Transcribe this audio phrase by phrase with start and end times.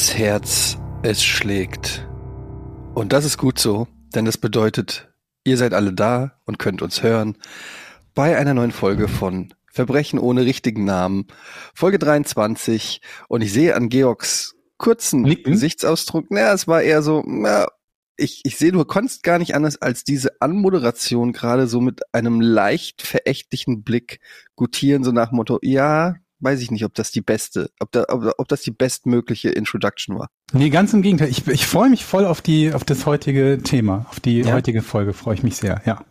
[0.00, 2.08] Das Herz, es schlägt.
[2.94, 5.12] Und das ist gut so, denn das bedeutet,
[5.44, 7.36] ihr seid alle da und könnt uns hören
[8.14, 11.26] bei einer neuen Folge von Verbrechen ohne richtigen Namen,
[11.74, 13.02] Folge 23.
[13.28, 15.52] Und ich sehe an Georgs kurzen Nicken?
[15.52, 17.66] Gesichtsausdruck, naja, es war eher so, na,
[18.16, 22.40] ich, ich sehe, du konntest gar nicht anders als diese Anmoderation gerade so mit einem
[22.40, 24.20] leicht verächtlichen Blick
[24.56, 28.34] gutieren, so nach Motto, ja, weiß ich nicht, ob das die beste, ob, da, ob,
[28.38, 30.28] ob das die bestmögliche Introduction war.
[30.52, 31.28] Nee, ganz im Gegenteil.
[31.28, 34.54] Ich, ich freue mich voll auf die, auf das heutige Thema, auf die Ja?
[34.54, 36.04] heutige Folge freue ich mich sehr, ja.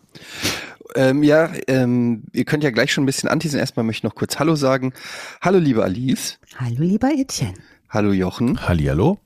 [0.96, 3.60] Ähm, ja, ähm, ihr könnt ja gleich schon ein bisschen anteasen.
[3.60, 4.94] Erstmal möchte ich noch kurz Hallo sagen.
[5.42, 6.40] Hallo, liebe Alice.
[6.58, 7.54] Hallo, lieber Etienne.
[7.90, 8.68] Hallo, Jochen.
[8.68, 9.20] Hallihallo.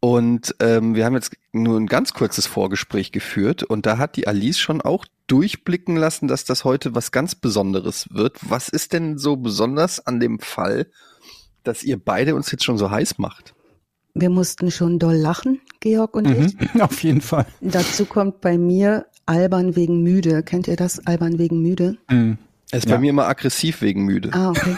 [0.00, 4.26] Und ähm, wir haben jetzt nur ein ganz kurzes Vorgespräch geführt und da hat die
[4.28, 8.38] Alice schon auch durchblicken lassen, dass das heute was ganz Besonderes wird.
[8.42, 10.86] Was ist denn so besonders an dem Fall,
[11.64, 13.54] dass ihr beide uns jetzt schon so heiß macht?
[14.14, 16.56] Wir mussten schon doll lachen, Georg und ich.
[16.74, 17.46] Mhm, auf jeden Fall.
[17.60, 20.42] Dazu kommt bei mir albern wegen müde.
[20.42, 21.04] Kennt ihr das?
[21.06, 21.96] Albern wegen müde?
[22.08, 22.38] Mhm.
[22.70, 22.94] Er ist Ja.
[22.96, 24.30] bei mir immer aggressiv wegen müde.
[24.32, 24.76] Ah, okay.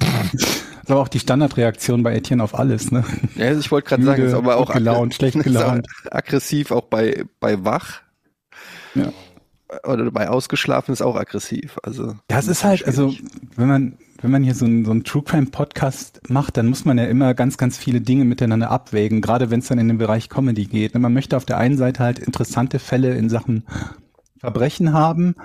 [0.90, 3.04] Aber auch die Standardreaktion bei Etienne auf alles, ne?
[3.36, 5.86] Ja, also ich wollte gerade sagen, ist aber auch gelaunt, schlecht gelaunt.
[6.10, 8.00] aggressiv auch bei bei wach.
[8.94, 9.12] Ja.
[9.84, 11.78] Oder bei ausgeschlafen ist auch aggressiv.
[11.84, 13.14] Also Das ist halt, also
[13.54, 16.84] wenn man, wenn man hier so einen, so einen True Crime Podcast macht, dann muss
[16.84, 19.98] man ja immer ganz, ganz viele Dinge miteinander abwägen, gerade wenn es dann in den
[19.98, 20.98] Bereich Comedy geht.
[20.98, 23.62] Man möchte auf der einen Seite halt interessante Fälle in Sachen
[24.38, 25.36] Verbrechen haben,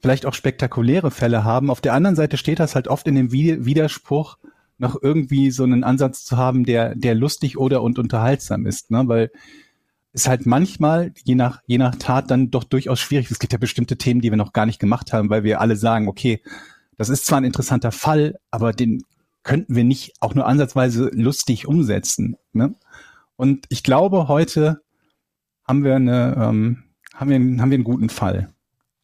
[0.00, 1.68] vielleicht auch spektakuläre Fälle haben.
[1.68, 4.36] Auf der anderen Seite steht das halt oft in dem Wi- Widerspruch,
[4.84, 9.02] noch irgendwie so einen Ansatz zu haben, der, der lustig oder und unterhaltsam ist, ne?
[9.06, 9.30] Weil
[10.12, 13.30] ist halt manchmal, je nach, je nach Tat, dann doch durchaus schwierig.
[13.32, 15.74] Es gibt ja bestimmte Themen, die wir noch gar nicht gemacht haben, weil wir alle
[15.74, 16.40] sagen, okay,
[16.96, 19.02] das ist zwar ein interessanter Fall, aber den
[19.42, 22.36] könnten wir nicht auch nur ansatzweise lustig umsetzen.
[22.52, 22.76] Ne?
[23.34, 24.82] Und ich glaube, heute
[25.66, 28.54] haben wir eine, ähm, haben wir, haben wir einen guten Fall.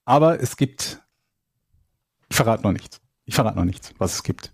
[0.04, 1.02] Aber es gibt,
[2.28, 3.00] ich verrate noch nichts.
[3.24, 4.52] Ich verrate noch nichts, was es gibt.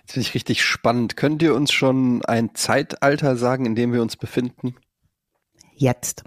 [0.00, 1.16] Jetzt finde ich richtig spannend.
[1.16, 4.74] Könnt ihr uns schon ein Zeitalter sagen, in dem wir uns befinden?
[5.74, 6.24] Jetzt.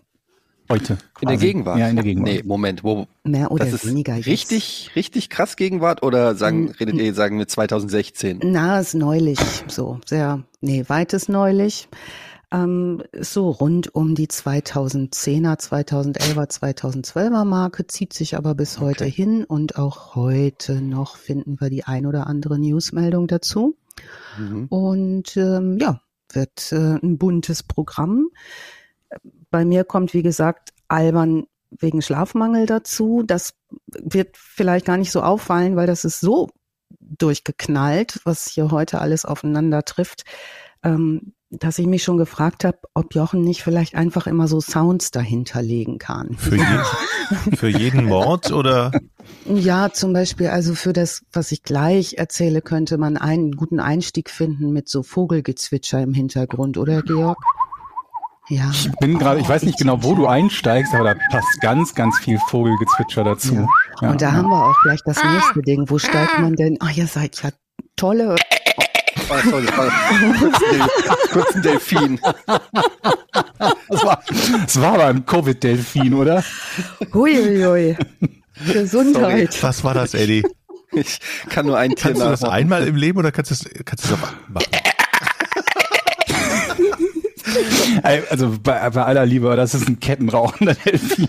[0.69, 0.93] Heute.
[1.19, 1.45] In der quasi.
[1.47, 1.79] Gegenwart?
[1.79, 2.33] Ja, in der Gegenwart.
[2.33, 4.27] Nee, Moment, wo Mehr oder das ist weniger jetzt.
[4.27, 8.39] richtig, richtig krass Gegenwart oder sagen, redet ihr, sagen wir 2016?
[8.43, 9.39] Na, ist neulich.
[9.67, 11.89] So, sehr, nee, weites neulich.
[12.51, 19.13] Ähm, so rund um die 2010er, 2011er, 2012er Marke, zieht sich aber bis heute Okay.
[19.13, 23.77] hin und auch heute noch finden wir die ein oder andere Newsmeldung dazu.
[24.37, 24.67] Mhm.
[24.67, 26.01] Und ähm, ja,
[26.33, 28.29] wird äh, ein buntes Programm.
[29.49, 33.23] Bei mir kommt, wie gesagt, albern wegen Schlafmangel dazu.
[33.25, 33.53] Das
[33.87, 36.49] wird vielleicht gar nicht so auffallen, weil das ist so
[36.99, 40.23] durchgeknallt, was hier heute alles aufeinander trifft,
[40.83, 45.11] ähm, dass ich mich schon gefragt habe, ob Jochen nicht vielleicht einfach immer so Sounds
[45.11, 46.35] dahinter legen kann.
[46.37, 48.91] Für, je, für jeden Mord oder?
[49.45, 54.29] Ja, zum Beispiel, also für das, was ich gleich erzähle, könnte man einen guten Einstieg
[54.29, 57.37] finden mit so Vogelgezwitscher im Hintergrund, oder Georg?
[58.49, 58.69] Ja.
[58.71, 62.17] Ich bin gerade, ich weiß nicht genau, wo du einsteigst, aber da passt ganz, ganz
[62.19, 63.55] viel Vogelgezwitscher dazu.
[63.55, 63.67] Ja.
[64.01, 64.33] Ja, Und da ja.
[64.33, 65.89] haben wir auch gleich das nächste Ding.
[65.89, 66.77] Wo steigt man denn?
[66.81, 67.49] Ah, ihr seid ja
[67.95, 68.35] tolle.
[69.33, 69.89] Oh, sorry, das war
[70.39, 70.89] kurz ein Del-
[71.31, 72.19] kurz ein Delfin.
[73.89, 74.23] Das war,
[74.65, 76.43] das war aber ein Covid-Delfin, oder?
[77.13, 77.97] Huiuiui.
[78.73, 79.61] Gesundheit.
[79.63, 80.43] Was war das, Eddie?
[80.93, 81.19] Ich
[81.49, 82.59] kann nur ein Tier Kannst du das nachmachen.
[82.59, 84.19] einmal im Leben oder kannst du es kannst du auch
[84.49, 84.65] machen?
[88.03, 91.27] Also bei, bei aller Liebe, das ist ein kettenrauchender Delfin.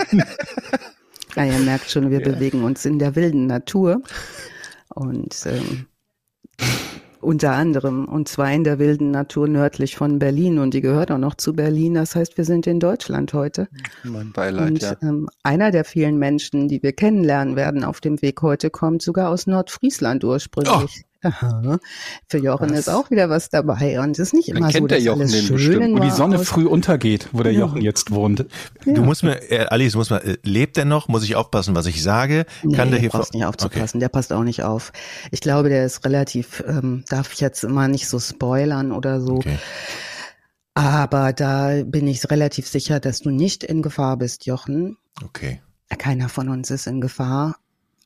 [1.37, 4.03] Ja, ihr merkt schon, wir bewegen uns in der wilden Natur.
[4.91, 5.87] Und ähm,
[7.22, 10.59] unter anderem, und zwar in der wilden Natur nördlich von Berlin.
[10.59, 11.95] Und die gehört auch noch zu Berlin.
[11.95, 13.69] Das heißt, wir sind in Deutschland heute.
[14.03, 14.97] Mein Beileid, Und ja.
[15.03, 19.30] ähm, einer der vielen Menschen, die wir kennenlernen werden auf dem Weg heute, kommt sogar
[19.30, 21.04] aus Nordfriesland ursprünglich.
[21.22, 21.78] Aha.
[22.28, 22.80] Für Jochen Was?
[22.80, 24.01] ist auch wieder was dabei.
[24.01, 25.97] Und es ist nicht Dann immer so, kennt der dass Jochen alles den schön bestimmt.
[25.97, 27.60] Wo die Sonne aus- früh untergeht, wo der Ja.
[27.60, 28.47] Jochen jetzt wohnt.
[28.84, 31.09] Du musst mir, äh, Alice, du musst mal, äh, lebt er noch?
[31.09, 32.45] Muss ich aufpassen, was ich sage?
[32.63, 34.92] Nee, Kann der hier brauchst nicht aufzupassen, der passt auch nicht auf.
[35.30, 39.36] Ich glaube, der ist relativ, ähm, darf ich jetzt immer nicht so spoilern oder so.
[39.36, 39.59] Okay.
[40.74, 44.97] Aber da bin ich relativ sicher, dass du nicht in Gefahr bist, Jochen.
[45.24, 45.60] Okay.
[45.98, 47.57] Keiner von uns ist in Gefahr,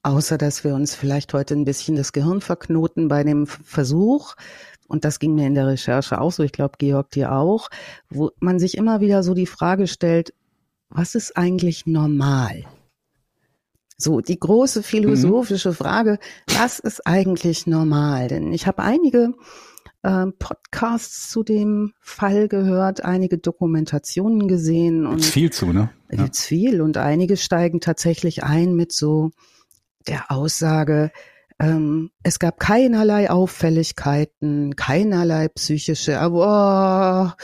[0.06, 4.36] außer dass wir uns vielleicht heute ein bisschen das Gehirn verknoten bei dem Versuch.
[4.86, 7.68] Und das ging mir in der Recherche auch so, ich glaube, Georg dir auch,
[8.08, 10.32] wo man sich immer wieder so die Frage stellt,
[10.90, 12.62] was ist eigentlich normal?
[13.98, 16.18] So, die große philosophische Frage,
[16.56, 18.28] was ist eigentlich normal?
[18.28, 19.34] Denn ich habe einige
[20.04, 25.90] äh, Podcasts zu dem Fall gehört, einige Dokumentationen gesehen und Gibt's viel zu, ne?
[26.12, 26.22] Ja.
[26.22, 29.32] gibt's viel und einige steigen tatsächlich ein mit so
[30.08, 31.10] der Aussage,
[31.58, 37.36] ähm, es gab keinerlei Auffälligkeiten, keinerlei psychische, aber oh,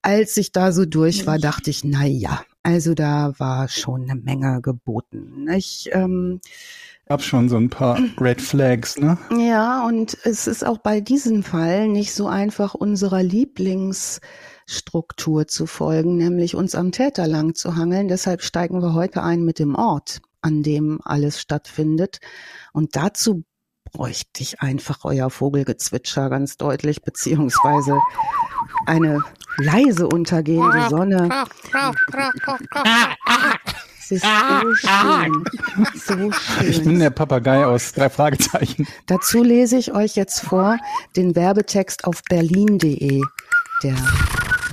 [0.00, 4.14] als ich da so durch war, dachte ich, na ja, also da war schon eine
[4.14, 5.46] Menge geboten.
[5.54, 6.40] Ich, ähm,
[7.06, 9.16] Gab schon so ein paar Red Flags, ne?
[9.38, 16.16] ja, und es ist auch bei diesem Fall nicht so einfach unserer Lieblingsstruktur zu folgen,
[16.16, 18.08] nämlich uns am Täter lang zu hangeln.
[18.08, 22.18] Deshalb steigen wir heute ein mit dem Ort, an dem alles stattfindet.
[22.72, 23.44] Und dazu
[23.92, 27.98] bräuchte ich einfach euer Vogelgezwitscher ganz deutlich, beziehungsweise
[28.86, 29.22] eine
[29.58, 31.44] leise untergehende Sonne.
[34.00, 35.44] Es ist so schön.
[35.94, 36.14] So
[36.62, 36.98] Ich bin schön.
[36.98, 38.86] der Papagei aus drei Fragezeichen.
[39.06, 40.78] Dazu lese ich euch jetzt vor
[41.16, 43.20] den Werbetext auf berlin.de,
[43.82, 43.96] der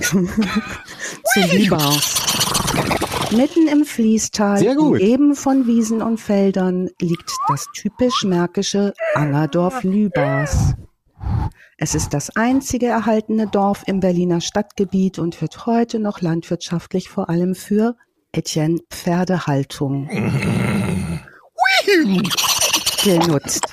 [0.00, 0.26] zu
[1.50, 2.14] Liebhaus.
[3.32, 10.74] Mitten im Fließtal, umgeben von Wiesen und Feldern, liegt das typisch märkische Angerdorf Lübars.
[11.78, 17.28] Es ist das einzige erhaltene Dorf im Berliner Stadtgebiet und wird heute noch landwirtschaftlich vor
[17.28, 17.96] allem für
[18.32, 20.08] Etienne Pferdehaltung
[23.04, 23.66] genutzt.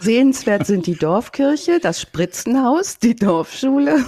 [0.00, 4.04] Sehenswert sind die Dorfkirche, das Spritzenhaus, die Dorfschule.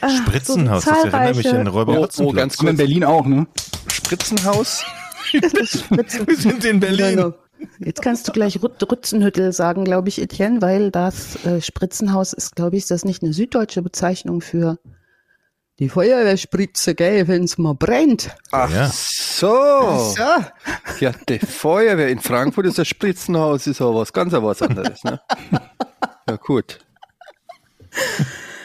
[0.00, 2.36] Ah, Spritzenhaus, so das erinnert mich an Räuber Oh, oh, Hotzenplotz.
[2.36, 2.76] ganz Und in.
[2.76, 3.46] Berlin auch, ne?
[3.90, 4.84] Spritzenhaus.
[5.32, 7.16] Wir sind in Berlin.
[7.16, 7.34] Genau.
[7.80, 12.54] Jetzt kannst du gleich Rüt Rützenhüttel sagen, glaube ich, Etienne, weil das äh, Spritzenhaus ist,
[12.54, 14.78] glaube ich, ist das nicht eine süddeutsche Bezeichnung für
[15.78, 18.36] die Feuerwehrspritze, gell, wenn's mal brennt.
[18.50, 18.88] Ach Ja.
[18.92, 20.14] so.
[20.16, 20.22] So.
[21.00, 25.04] Ja, die Feuerwehr in Frankfurt ist das Spritzenhaus, ist aber was ganz was anderes.
[25.04, 25.20] Ne?
[26.28, 26.80] Ja, gut.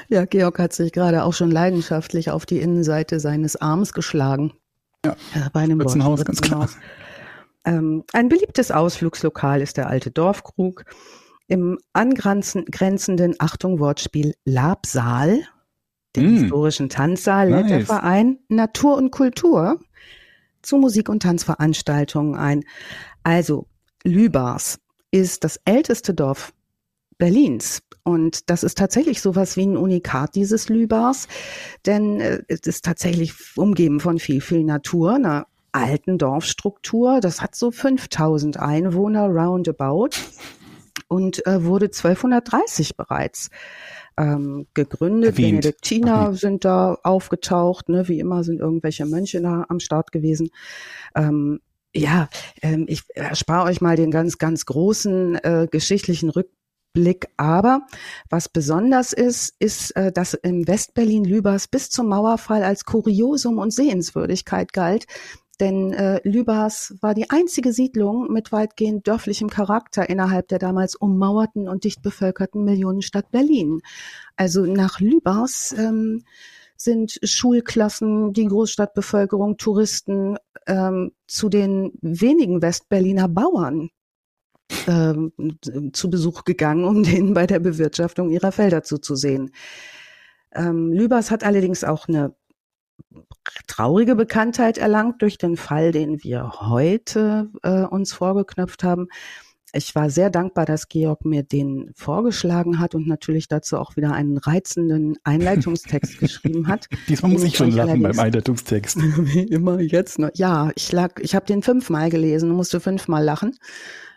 [0.10, 4.54] Ja, Georg hat sich gerade auch schon leidenschaftlich auf die Innenseite seines Arms geschlagen.
[5.06, 5.12] Ja.
[5.34, 6.70] Äh, bei einem Spritzenhaus, ganz klar.
[7.66, 10.84] Ähm, ein beliebtes Ausflugslokal ist der alte Dorfkrug.
[11.48, 15.40] Im angrenzenden, Achtung, Wortspiel, Labsaal,
[16.16, 16.38] den Mm.
[16.42, 17.88] historischen Tanzsaal, lädt der Nice.
[17.88, 19.80] Verein Natur und Kultur
[20.62, 22.64] zu Musik- und Tanzveranstaltungen ein.
[23.24, 23.68] Also,
[24.04, 24.80] Lübars
[25.12, 26.54] ist das älteste Dorf
[27.18, 27.82] Berlins.
[28.04, 31.28] Und das ist tatsächlich sowas wie ein Unikat dieses Lübars,
[31.86, 37.22] denn äh, es ist tatsächlich umgeben von viel, viel Natur, einer alten Dorfstruktur.
[37.22, 40.10] Das hat so 5000 Einwohner roundabout
[41.08, 43.50] und äh, wurde 1230 bereits
[44.18, 45.38] ähm, gegründet.
[45.38, 45.62] Erwähnt.
[45.62, 48.08] Benediktiner sind da aufgetaucht, ne?
[48.08, 50.50] wie immer sind irgendwelche Mönche da am Start gewesen.
[51.16, 51.60] Ähm,
[51.96, 52.30] ja,
[52.62, 57.28] ähm, ich erspare euch mal den ganz, ganz großen äh, geschichtlichen Rückblick.
[57.38, 57.82] Aber
[58.30, 63.72] was besonders ist, ist, äh, dass im Westberlin Lübers bis zum Mauerfall als Kuriosum und
[63.72, 65.06] Sehenswürdigkeit galt.
[65.60, 71.70] Denn äh, Lübars war die einzige Siedlung mit weitgehend dörflichem Charakter innerhalb der damals ummauerten
[71.70, 73.82] und dicht bevölkerten Millionenstadt Berlin.
[74.36, 76.24] Also nach Lübars ähm,
[76.76, 83.90] sind Schulklassen, die Großstadtbevölkerung, Touristen ähm, zu den wenigen Westberliner Bauern
[84.88, 85.32] ähm,
[85.94, 89.52] zu Besuch gegangen, um denen bei der Bewirtschaftung ihrer Felder zuzusehen.
[90.56, 92.36] Ähm, Lübers hat allerdings auch eine
[93.68, 99.08] traurige Bekanntheit erlangt durch den Fall, den wir heute äh, uns vorgeknöpft haben.
[99.76, 104.14] Ich war sehr dankbar, dass Georg mir den vorgeschlagen hat und natürlich dazu auch wieder
[104.14, 106.88] einen reizenden Einleitungstext geschrieben hat.
[107.08, 108.98] Diesmal muss ich schon lachen beim Einleitungstext.
[109.02, 110.30] Wie immer jetzt noch.
[110.36, 113.58] Ja, ich lag, ich habe den fünfmal gelesen und musste fünfmal lachen.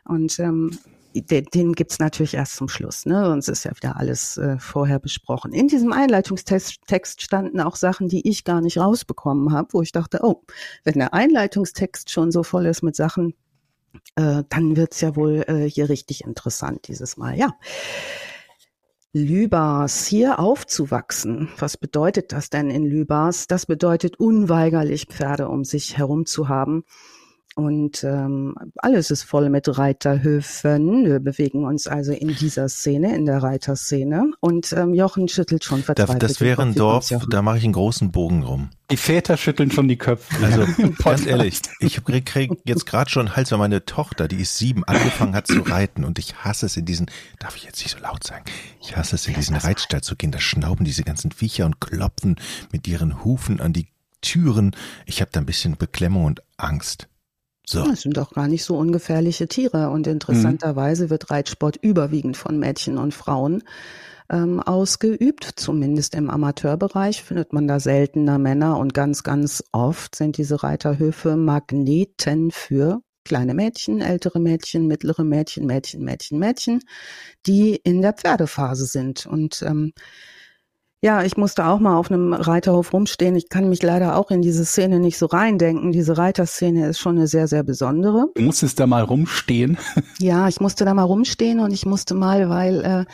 [0.05, 0.79] Und ähm,
[1.23, 3.25] den, den gibt's natürlich erst zum Schluss, ne?
[3.25, 5.53] Sonst ist ja wieder alles äh, vorher besprochen.
[5.53, 9.93] In diesem Einleitungstext Text standen auch Sachen, die ich gar nicht rausbekommen habe, wo ich
[9.93, 10.43] dachte, oh,
[10.85, 13.35] wenn der Einleitungstext schon so voll ist mit Sachen,
[14.17, 17.37] äh, dann wird's ja wohl äh, hier richtig interessant dieses Mal.
[17.37, 17.51] Ja.
[19.13, 21.49] Lübars, hier aufzuwachsen.
[21.59, 23.47] Was bedeutet das denn in Lübars?
[23.47, 26.85] Das bedeutet unweigerlich Pferde um sich herum zu haben.
[27.57, 31.07] Und ähm, alles ist voll mit Reiterhöfen.
[31.07, 34.31] Wir bewegen uns also in dieser Szene, in der Reiterszene.
[34.41, 36.23] Und ähm, Jochen schüttelt schon verzweifelt.
[36.23, 38.69] das den wäre ein Dorf, da mache ich einen großen Bogen rum.
[38.91, 40.45] Die Väter schütteln schon die Köpfe.
[40.45, 40.67] Also
[41.03, 44.85] ganz ehrlich, ich krieg, krieg jetzt gerade schon Hals, weil meine Tochter, die ist sieben,
[44.85, 47.07] angefangen hat zu reiten und ich hasse es in diesen,
[47.39, 48.45] darf ich jetzt nicht so laut sagen,
[48.83, 52.37] ich hasse es in diesen Reitstall zu gehen, da schnauben diese ganzen Viecher und klopfen
[52.71, 53.87] mit ihren Hufen an die
[54.21, 54.77] Türen.
[55.07, 57.09] Ich habe da ein bisschen Beklemmung und Angst.
[57.69, 57.85] So.
[57.85, 59.91] Das sind doch gar nicht so ungefährliche Tiere.
[59.91, 63.65] Und interessanterweise wird Reitsport überwiegend von Mädchen und Frauen
[64.31, 65.51] ähm, ausgeübt.
[65.57, 71.37] Zumindest im Amateurbereich findet man da seltener Männer und ganz, ganz oft sind diese Reiterhöfe
[71.37, 76.81] Magneten für kleine Mädchen, ältere Mädchen, mittlere Mädchen, Mädchen, Mädchen, Mädchen,
[77.47, 79.27] die in der Pferdephase sind.
[79.27, 79.93] Und ähm,
[81.07, 83.37] ja, ich musste auch mal auf einem Reiterhof rumstehen.
[83.37, 85.93] Ich kann mich leider auch in diese Szene nicht so reindenken.
[85.93, 88.27] Diese Reiterszene ist schon eine sehr, sehr besondere.
[88.35, 89.79] Du musstest da mal rumstehen.
[90.19, 93.07] Ja, ich musste da mal rumstehen und ich musste mal, weil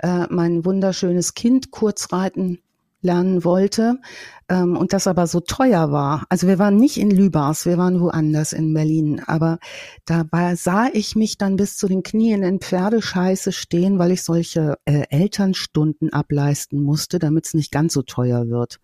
[0.00, 2.58] äh, äh, mein wunderschönes Kind kurz reiten
[3.04, 4.00] lernen wollte
[4.48, 6.24] ähm, und das aber so teuer war.
[6.28, 9.58] Also wir waren nicht in Lübars, wir waren woanders in Berlin, aber
[10.06, 14.76] dabei sah ich mich dann bis zu den Knien in Pferdescheiße stehen, weil ich solche
[14.84, 18.80] äh, Elternstunden ableisten musste, damit es nicht ganz so teuer wird.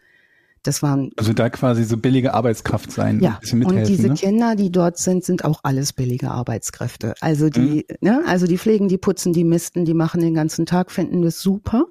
[0.63, 3.21] Das waren also da quasi so billige Arbeitskraft sein.
[3.21, 3.41] Ja.
[3.51, 4.15] Und diese ne?
[4.15, 7.15] Kinder, die dort sind, sind auch alles billige Arbeitskräfte.
[7.21, 7.97] Also die, mhm.
[8.03, 11.41] ne, also die pflegen, die putzen, die misten, die machen den ganzen Tag, finden das
[11.41, 11.87] super.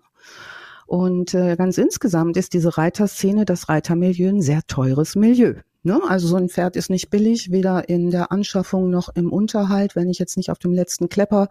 [0.89, 5.53] Und äh, ganz insgesamt ist diese Reiterszene, das Reitermilieu ein sehr teures Milieu.
[5.84, 6.01] Ne?
[6.08, 9.96] Also so ein Pferd ist nicht billig, weder in der Anschaffung noch im Unterhalt.
[9.96, 11.48] Wenn ich jetzt nicht auf dem letzten Klepper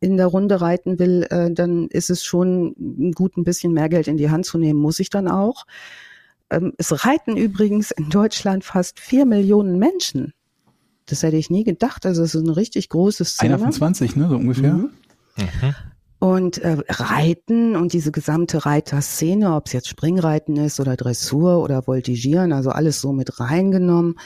[0.00, 4.06] in der Runde reiten will, äh, dann ist es schon gut, ein bisschen mehr Geld
[4.06, 5.64] in die Hand zu nehmen, muss ich dann auch.
[6.50, 10.34] Ähm, es reiten übrigens in Deutschland fast vier Millionen Menschen.
[11.06, 12.04] Das hätte ich nie gedacht.
[12.04, 13.54] Also es ist eine richtig große Szene.
[13.54, 14.74] Einer von 20, ne, so ungefähr.
[14.74, 14.90] Mhm.
[15.38, 15.74] Mhm.
[16.24, 21.86] Und äh, Reiten und diese gesamte Reiterszene, ob es jetzt Springreiten ist oder Dressur oder
[21.86, 24.18] Voltigieren, also alles so mit reingenommen,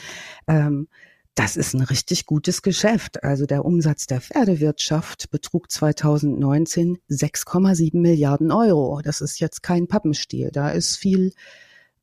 [0.46, 0.86] ähm,
[1.34, 3.24] das ist ein richtig gutes Geschäft.
[3.24, 9.00] Also der Umsatz der Pferdewirtschaft betrug 2019 6,7 Milliarden Euro.
[9.02, 10.50] Das ist jetzt kein Pappenstiel.
[10.52, 11.32] Da ist viel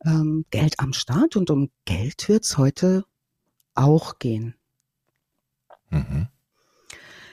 [0.05, 3.05] ähm, Geld am Start und um Geld wird's heute
[3.75, 4.55] auch gehen.
[5.89, 6.27] Mhm.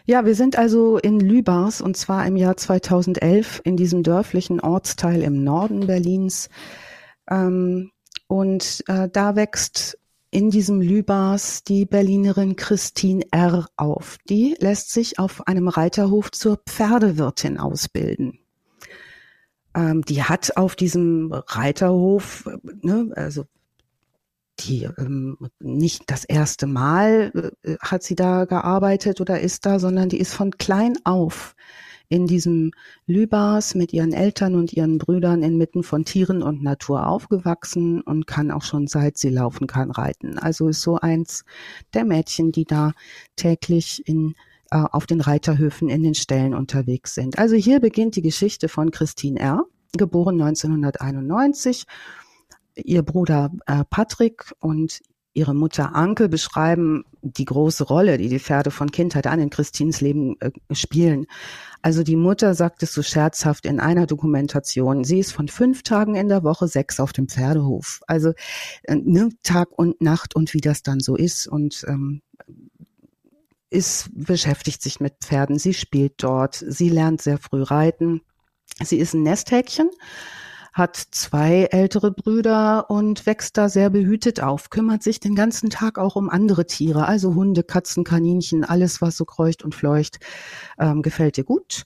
[0.04, 5.22] Ja, wir sind also in Lübars und zwar im Jahr 2011 in diesem dörflichen Ortsteil
[5.22, 6.48] im Norden Berlins.
[7.30, 7.92] Ähm,
[8.26, 9.98] und äh, da wächst
[10.32, 13.68] in diesem Lübars die Berlinerin Christine R.
[13.76, 14.16] auf.
[14.28, 18.38] Die lässt sich auf einem Reiterhof zur Pferdewirtin ausbilden.
[19.74, 22.48] Ähm, die hat auf diesem Reiterhof,
[22.80, 23.44] ne, also
[24.60, 30.08] die ähm, nicht das erste Mal äh, hat sie da gearbeitet oder ist da, sondern
[30.08, 31.54] die ist von klein auf
[32.08, 32.72] in diesem
[33.06, 38.50] Lübars mit ihren Eltern und ihren Brüdern inmitten von Tieren und Natur aufgewachsen und kann
[38.50, 40.38] auch schon seit sie laufen kann reiten.
[40.38, 41.44] Also ist so eins
[41.94, 42.92] der Mädchen, die da
[43.36, 44.34] täglich in
[44.70, 47.38] äh, auf den Reiterhöfen in den Ställen unterwegs sind.
[47.38, 49.64] Also hier beginnt die Geschichte von Christine R.,
[49.96, 51.84] geboren 1991
[52.76, 55.00] ihr Bruder äh, Patrick und
[55.34, 60.00] ihre Mutter Anke beschreiben die große Rolle, die die Pferde von Kindheit an in Christines
[60.00, 61.26] Leben äh, spielen.
[61.80, 66.14] Also die Mutter sagt es so scherzhaft in einer Dokumentation, sie ist von fünf Tagen
[66.14, 68.00] in der Woche sechs auf dem Pferdehof.
[68.06, 68.32] Also
[68.84, 72.20] äh, ne, Tag und Nacht und wie das dann so ist und ähm,
[73.70, 75.58] ist beschäftigt sich mit Pferden.
[75.58, 78.20] Sie spielt dort, sie lernt sehr früh reiten.
[78.82, 79.88] Sie ist ein Nesthäkchen
[80.72, 85.98] hat zwei ältere Brüder und wächst da sehr behütet auf, kümmert sich den ganzen Tag
[85.98, 90.18] auch um andere Tiere, also Hunde, Katzen, Kaninchen, alles, was so kreucht und fleucht,
[90.78, 91.84] ähm, gefällt ihr gut.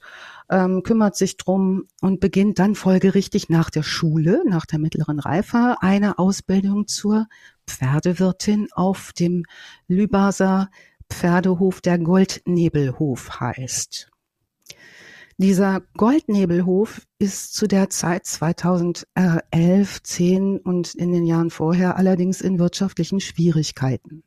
[0.49, 5.77] Ähm, kümmert sich drum und beginnt dann folgerichtig nach der Schule, nach der mittleren Reife,
[5.81, 7.27] eine Ausbildung zur
[7.67, 9.43] Pferdewirtin auf dem
[9.89, 10.71] Lübaser
[11.11, 14.11] Pferdehof, der Goldnebelhof heißt.
[15.39, 22.59] Dieser Goldnebelhof ist zu der Zeit 2011, 10 und in den Jahren vorher allerdings in
[22.59, 24.23] wirtschaftlichen Schwierigkeiten.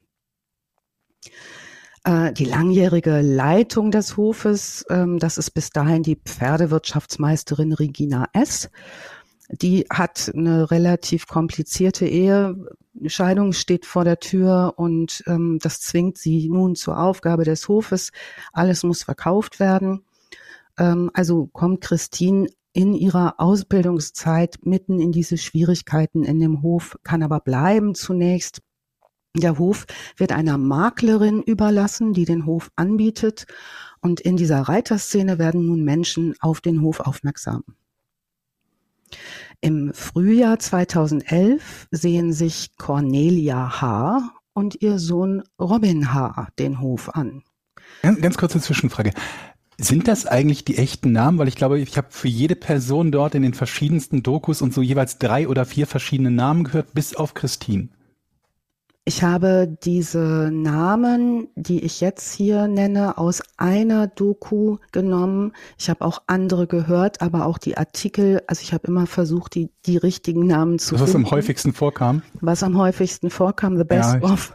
[2.04, 8.70] Äh, die langjährige Leitung des Hofes, ähm, das ist bis dahin die Pferdewirtschaftsmeisterin Regina S.
[9.51, 12.56] Die hat eine relativ komplizierte Ehe.
[13.08, 18.12] Scheidung steht vor der Tür und ähm, das zwingt sie nun zur Aufgabe des Hofes.
[18.54, 20.06] Alles muss verkauft werden.
[20.79, 27.21] Ähm, also kommt Christine in ihrer Ausbildungszeit mitten in diese Schwierigkeiten in dem Hof, kann
[27.21, 28.62] aber bleiben zunächst.
[29.36, 29.86] Der Hof
[30.17, 33.45] wird einer Maklerin überlassen, die den Hof anbietet.
[34.01, 37.63] Und in dieser Reiterszene werden nun Menschen auf den Hof aufmerksam.
[39.62, 44.31] Im Frühjahr 2011 sehen sich Cornelia H.
[44.53, 46.48] und ihr Sohn Robin H.
[46.57, 47.43] den Hof an.
[48.01, 49.12] Ganz, ganz kurze Zwischenfrage.
[49.81, 51.38] Sind das eigentlich die echten Namen?
[51.38, 54.81] Weil ich glaube, ich habe für jede Person dort in den verschiedensten Dokus und so
[54.81, 57.88] jeweils drei oder vier verschiedene Namen gehört, bis auf Christine.
[59.05, 65.53] Ich habe diese Namen, die ich jetzt hier nenne, aus einer Doku genommen.
[65.79, 68.41] Ich habe auch andere gehört, aber auch die Artikel.
[68.45, 71.25] Also ich habe immer versucht, die, die richtigen Namen zu Was finden.
[71.25, 72.21] am häufigsten vorkam?
[72.41, 74.53] Was am häufigsten vorkam, the best Ja, of.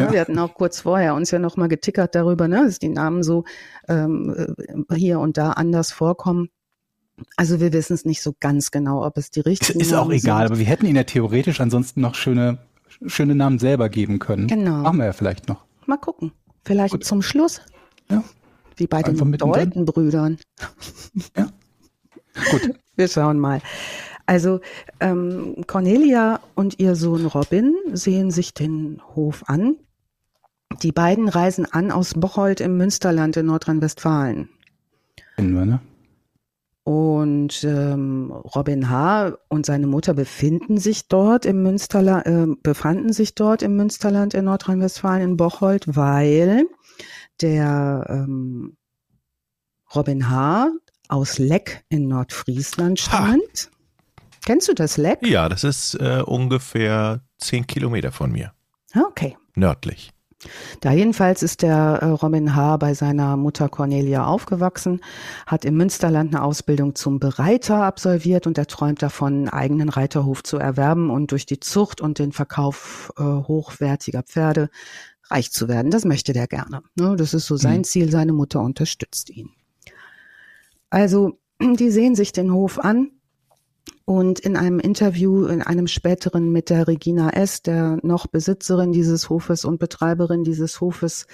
[0.00, 0.12] Ne, Ja.
[0.12, 3.22] Wir hatten auch kurz vorher uns ja noch mal getickert darüber, ne, dass die Namen
[3.22, 3.44] so
[3.88, 4.54] ähm,
[4.88, 6.48] äh, hier und da anders vorkommen.
[7.36, 10.12] Also wir wissen es nicht so ganz genau, ob es die richtigen Ist auch Namen
[10.12, 10.52] egal, sind.
[10.52, 12.58] aber wir hätten ihnen ja theoretisch ansonsten noch schöne,
[13.06, 14.46] schöne Namen selber geben können.
[14.46, 14.78] Genau.
[14.82, 15.64] Machen wir ja vielleicht noch.
[15.86, 16.32] Mal gucken.
[16.64, 17.04] Vielleicht Gut.
[17.04, 17.60] zum Schluss.
[18.10, 18.24] Ja.
[18.76, 19.32] Wie bei Einfach den.
[19.32, 20.38] Deutenbrüdern.
[21.36, 21.48] Ja.
[22.50, 22.74] Gut.
[22.96, 23.60] Wir schauen mal.
[24.26, 24.60] Also
[25.00, 29.76] ähm, Cornelia und ihr Sohn Robin sehen sich den Hof an.
[30.82, 34.48] Die beiden reisen an aus Bocholt im Münsterland in Nordrhein-Westfalen.
[35.36, 35.80] Kennen wir, ne?
[36.84, 39.36] Und ähm, Robin H.
[39.48, 44.46] und seine Mutter befinden sich dort im Münsterland, äh, befanden sich dort im Münsterland in
[44.46, 46.66] Nordrhein-Westfalen in Bocholt, weil
[47.42, 48.76] der ähm,
[49.94, 50.70] Robin H.
[51.08, 53.04] aus Leck in Nordfriesland Ha.
[53.36, 53.70] stammt.
[54.46, 55.18] Kennst du das Leck?
[55.26, 58.52] Ja, das ist äh, ungefähr zehn Kilometer von mir.
[58.94, 59.36] Ah, Okay.
[59.54, 60.12] Nördlich.
[60.80, 62.78] Da jedenfalls ist der äh, Robin H.
[62.78, 65.00] bei seiner Mutter Cornelia aufgewachsen,
[65.46, 70.42] hat im Münsterland eine Ausbildung zum Bereiter absolviert und er träumt davon, einen eigenen Reiterhof
[70.42, 74.70] zu erwerben und durch die Zucht und den Verkauf äh, hochwertiger Pferde
[75.24, 75.90] reich zu werden.
[75.90, 76.82] Das möchte der gerne.
[76.96, 77.16] Ne?
[77.16, 77.84] Das ist so sein Mhm.
[77.84, 78.10] Ziel.
[78.10, 79.50] Seine Mutter unterstützt ihn.
[80.88, 83.10] Also, die sehen sich den Hof an
[84.04, 89.30] und in einem Interview, in einem späteren mit der Regina S., der noch Besitzerin dieses
[89.30, 91.26] Hofes und Betreiberin dieses Hofes,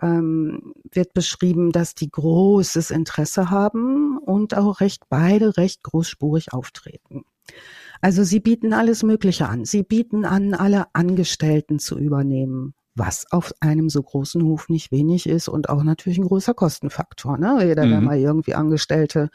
[0.00, 7.24] ähm, wird beschrieben, dass die großes Interesse haben und auch recht beide recht großspurig auftreten.
[8.00, 9.64] Also sie bieten alles Mögliche an.
[9.64, 15.28] Sie bieten an, alle Angestellten zu übernehmen, was auf einem so großen Hof nicht wenig
[15.28, 17.38] ist und auch natürlich ein großer Kostenfaktor.
[17.38, 17.56] Ne?
[17.66, 18.04] Jeder, der Mhm.
[18.06, 19.30] mal irgendwie Angestellte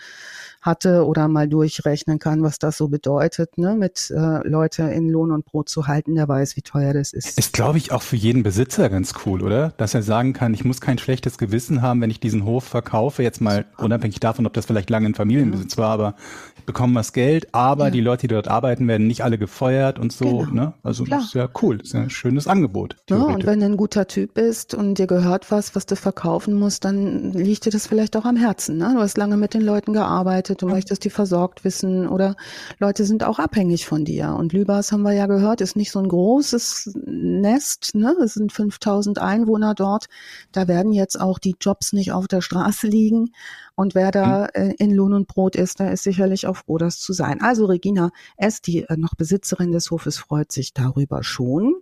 [0.61, 3.75] hatte oder mal durchrechnen kann, was das so bedeutet, ne?
[3.75, 7.37] mit äh, Leute in Lohn und Brot zu halten, der weiß, wie teuer das ist.
[7.37, 9.69] Ist, glaube ich, auch für jeden Besitzer ganz cool, oder?
[9.77, 13.23] Dass er sagen kann, ich muss kein schlechtes Gewissen haben, wenn ich diesen Hof verkaufe,
[13.23, 16.15] jetzt mal unabhängig davon, ob das vielleicht lange in Familienbesitz war, aber
[16.57, 17.91] ich bekomme was Geld, aber Ja.
[17.91, 20.51] die Leute, die dort arbeiten, werden nicht alle gefeuert und so, Genau.
[20.53, 20.73] ne?
[20.83, 21.19] Also Klar.
[21.19, 22.95] das ist ja cool, das ist ja ein schönes Angebot.
[23.09, 23.17] Ja.
[23.49, 27.33] Wenn du ein guter Typ bist und dir gehört was, was du verkaufen musst, dann
[27.33, 28.77] liegt dir das vielleicht auch am Herzen.
[28.77, 28.91] Ne?
[28.93, 32.35] Du hast lange mit den Leuten gearbeitet, du möchtest die versorgt wissen oder
[32.77, 34.35] Leute sind auch abhängig von dir.
[34.37, 37.95] Und Lübars haben wir ja gehört, ist nicht so ein großes Nest.
[37.95, 38.15] Ne?
[38.23, 40.05] Es sind 5000 Einwohner dort.
[40.51, 43.31] Da werden jetzt auch die Jobs nicht auf der Straße liegen.
[43.73, 46.99] Und wer da äh, in Lohn und Brot ist, der ist sicherlich auch froh, das
[46.99, 47.41] zu sein.
[47.41, 51.81] Also Regina S., die äh, noch Besitzerin des Hofes, freut sich darüber schon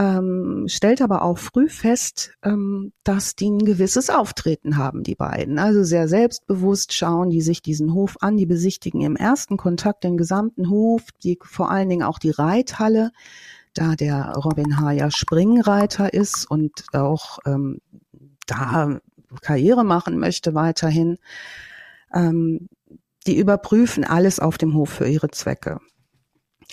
[0.00, 5.58] ähm, stellt aber auch früh fest, ähm, dass die ein gewisses Auftreten haben, die beiden.
[5.58, 10.16] Also sehr selbstbewusst schauen die sich diesen Hof an, die besichtigen im ersten Kontakt den
[10.16, 13.10] gesamten Hof, die vor allen Dingen auch die Reithalle,
[13.74, 14.92] da der Robin H.
[14.92, 17.82] ja Springreiter ist und auch ähm,
[18.46, 19.00] da
[19.42, 21.18] Karriere machen möchte weiterhin.
[22.14, 22.68] Ähm,
[23.26, 25.78] die überprüfen alles auf dem Hof für ihre Zwecke.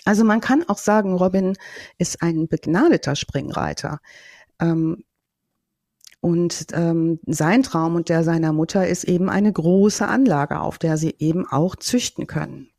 [0.04, 1.56] Also man kann auch sagen, Robin
[1.98, 4.00] ist ein begnadeter Springreiter.
[4.60, 5.04] Ähm,
[6.20, 10.96] und ähm, sein Traum und der seiner Mutter ist eben eine große Anlage, auf der
[10.96, 12.70] sie eben auch züchten können.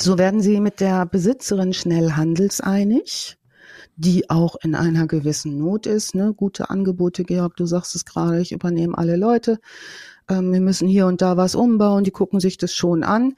[0.00, 3.38] So werden sie mit der Besitzerin schnell handelseinig,
[3.96, 6.14] die auch in einer gewissen Not ist.
[6.14, 6.32] Ne?
[6.32, 9.58] Gute Angebote, Georg, du sagst es gerade, ich übernehme alle Leute.
[10.28, 13.34] Ähm, wir müssen hier und da was umbauen, die gucken sich das schon an.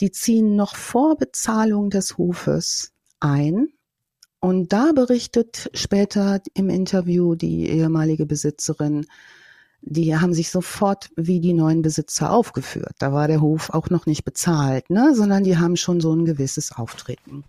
[0.00, 3.68] Die ziehen noch vor Bezahlung des Hofes ein.
[4.40, 9.06] Und da berichtet später im Interview die ehemalige Besitzerin,
[9.82, 12.94] die haben sich sofort wie die neuen Besitzer aufgeführt.
[12.98, 16.24] Da war der Hof auch noch nicht bezahlt, ne, sondern die haben schon so ein
[16.24, 17.44] gewisses Auftreten.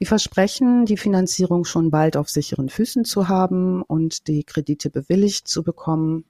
[0.00, 5.46] Die versprechen, die Finanzierung schon bald auf sicheren Füßen zu haben und die Kredite bewilligt
[5.46, 6.24] zu bekommen.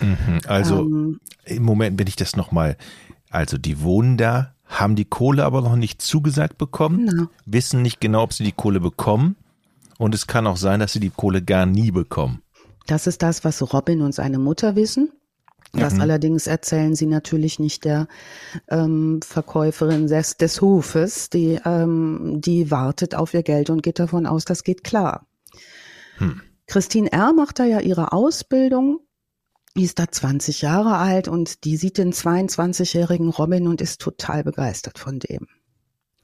[0.00, 0.40] Mhm.
[0.46, 2.76] Also ähm, im Moment bin ich das nochmal.
[3.30, 7.26] Also die wohnen da, haben die Kohle aber noch nicht zugesagt bekommen, genau.
[7.46, 9.36] wissen nicht genau, ob sie die Kohle bekommen.
[9.98, 12.42] Und es kann auch sein, dass sie die Kohle gar nie bekommen.
[12.86, 15.12] Das ist das, was Robin und seine Mutter wissen.
[15.72, 16.00] Das Mhm.
[16.02, 18.06] allerdings erzählen sie natürlich nicht der
[18.68, 21.30] ähm, Verkäuferin des, des Hofes.
[21.30, 25.26] Die, ähm, die wartet auf ihr Geld und geht davon aus, das geht klar.
[26.18, 26.42] Hm.
[26.66, 27.32] Christine R.
[27.32, 29.00] macht da ja ihre Ausbildung.
[29.76, 34.44] Die ist da 20 Jahre alt und die sieht den 22-jährigen Robin und ist total
[34.44, 35.46] begeistert von dem.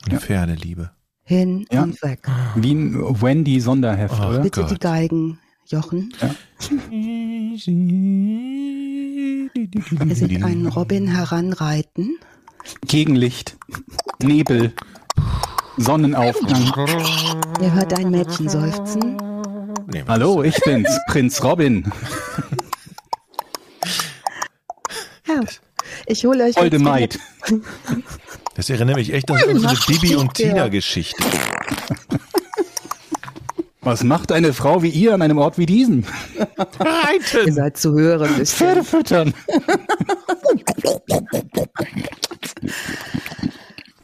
[0.07, 0.91] Eine Pferdeliebe.
[1.25, 1.83] Hin Ja.
[1.83, 2.29] und weg.
[2.57, 4.27] Wie ein Wendy Sonderheft, Oh.
[4.29, 4.41] oder?
[4.41, 4.71] Bitte Gott.
[4.71, 6.13] die Geigen, Jochen.
[6.91, 7.59] Ihr
[10.15, 12.19] seht einen Robin heranreiten.
[12.87, 13.57] Gegenlicht,
[14.23, 14.73] Nebel,
[15.79, 16.87] Sonnenaufgang.
[17.63, 19.17] Ihr hört ein Mädchen seufzen.
[19.91, 21.91] Nee, Hallo, ich bin's, Prinz Robin.
[25.29, 25.41] Ja.
[26.07, 27.19] Ich hole euch Holde Maid.
[28.55, 30.35] Das erinnert mich echt an unsere Bibi und.
[30.35, 31.23] Tina-Geschichte.
[33.83, 36.03] Was macht eine Frau wie ihr an einem Ort wie diesem?
[36.37, 36.49] Ihr
[36.81, 37.53] Reiten!
[37.53, 38.45] seid zu hören.
[38.45, 39.33] Pferde füttern.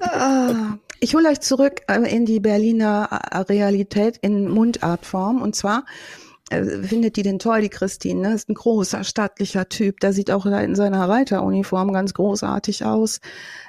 [0.00, 3.08] Ah, Ich hole euch zurück äh, in die Berliner
[3.48, 5.42] Realität in Mundartform.
[5.42, 5.84] Und zwar
[6.62, 8.29] findet die den toll, die Christine.
[8.29, 8.35] Ne?
[8.35, 10.01] Ist ein großer, stattlicher Typ.
[10.01, 13.21] Der sieht auch in seiner Reiteruniform ganz großartig aus.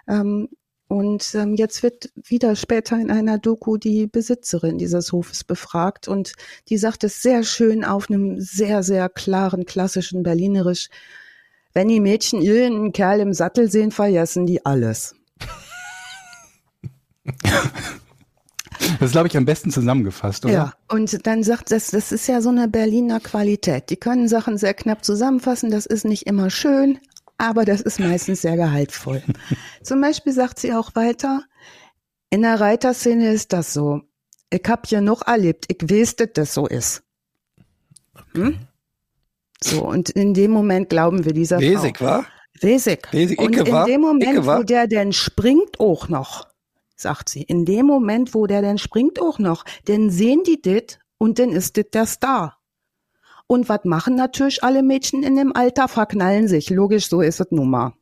[0.08, 0.50] Ähm,
[0.88, 6.34] und ähm, jetzt wird wieder später in einer Doku die Besitzerin dieses Hofes befragt und
[6.70, 10.90] die sagt es sehr schön auf einem sehr, sehr klaren, klassischen Berlinerisch.
[11.74, 15.16] Wenn die Mädchen irgendeinen Kerl im Sattel sehen, vergessen die alles.
[19.00, 20.54] Das ist, glaube ich, am besten zusammengefasst, oder?
[20.54, 23.90] Ja, und dann sagt das, das ist ja so eine Berliner Qualität.
[23.90, 25.72] Die können Sachen sehr knapp zusammenfassen.
[25.72, 27.00] Das ist nicht immer schön,
[27.38, 29.22] aber das ist meistens sehr gehaltvoll.
[29.84, 31.44] Zum Beispiel sagt sie auch weiter,
[32.30, 34.02] in der Reiterszene ist das so.
[34.50, 37.04] Ich hab hier noch erlebt, ich weiß, dass das so ist.
[38.34, 38.58] Hm?
[39.64, 42.06] So, und in dem Moment glauben wir dieser Wesig, Frau.
[42.06, 42.26] wa?
[42.62, 43.08] Wesig.
[43.12, 46.48] Wesig, Und in dem Moment, wo der denn springt auch noch,
[46.96, 51.00] sagt sie, in dem Moment, wo der denn springt auch noch, denn sehen die dit
[51.18, 52.58] und dann ist dit der Star.
[53.48, 55.88] Und was machen natürlich alle Mädchen in dem Alter?
[55.88, 56.70] Verknallen sich.
[56.70, 57.94] Logisch, so ist es nun mal.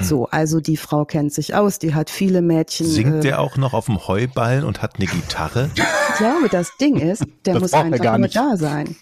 [0.00, 2.86] So, also die Frau kennt sich aus, die hat viele Mädchen.
[2.86, 5.70] Singt äh, der auch noch auf dem Heuballen und hat eine Gitarre?
[5.74, 8.96] Ich glaube, das Ding ist, der Das muss einfach gar nur da sein.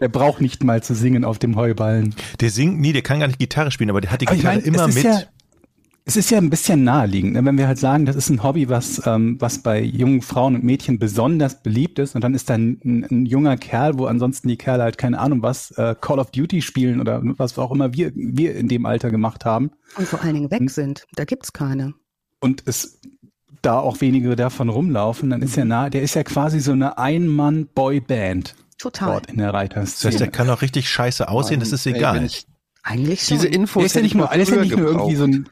[0.00, 2.14] Der braucht nicht mal zu singen auf dem Heuballen.
[2.40, 4.42] Der singt nie, der kann gar nicht Gitarre spielen, aber der hat die Aber ich
[4.42, 5.04] Gitarre meine, immer es ist mit.
[5.04, 5.22] Ja,
[6.08, 7.44] es ist ja ein bisschen naheliegend, ne?
[7.44, 10.62] wenn wir halt sagen, das ist ein Hobby, was, ähm, was bei jungen Frauen und
[10.62, 14.46] Mädchen besonders beliebt ist und dann ist da ein, ein, ein junger Kerl, wo ansonsten
[14.46, 17.92] die Kerle halt keine Ahnung was, äh, Call of Duty spielen oder was auch immer
[17.92, 20.60] wir, wir in dem Alter gemacht haben Und vor allen Dingen Hm.
[20.60, 21.04] weg sind.
[21.16, 21.94] Da gibt's keine.
[22.40, 23.00] und es
[23.62, 26.98] da auch wenige davon rumlaufen, dann ist ja nah, der ist ja quasi so eine
[26.98, 29.10] Ein-Mann-Boy-Band Total.
[29.12, 30.30] dort in der Das heißt, der Reiterszene.
[30.30, 32.24] kann auch richtig scheiße aussehen, das ist Ey, egal.
[32.24, 32.46] ich
[32.82, 33.38] Eigentlich schon.
[33.38, 35.48] diese Infos Der ist ja nicht ich nur, ist ja nicht nur irgendwie so ein,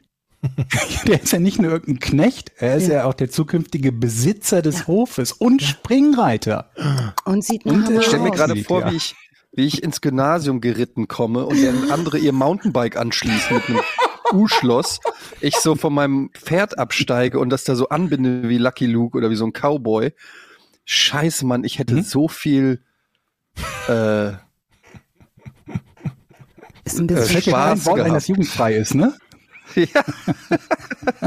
[1.07, 3.03] der ist ja nicht nur irgendein Knecht, er ist ja, Ja.
[3.05, 6.71] auch der zukünftige Besitzer des Hofes und Springreiter.
[7.25, 8.91] und sieht Und, äh, Ich stelle mir gerade vor, ja.
[8.91, 9.15] wie ich,
[9.53, 13.79] wie ich ins Gymnasium geritten komme und dann andere ihr Mountainbike anschließen mit einem
[14.33, 14.99] U-Schloss.
[15.41, 19.29] Ich so von meinem Pferd absteige und das da so anbinde wie Lucky Luke oder
[19.29, 20.13] wie so ein Cowboy.
[20.85, 22.01] Scheiße, Mann, ich hätte Mhm.
[22.03, 22.81] so viel
[23.87, 24.29] äh,
[26.83, 28.15] ist ein Äh, bisschen, kein Spaß Wort ein, gehabt.
[28.17, 29.13] das jugendfrei ist, ne?
[29.75, 30.03] Ja,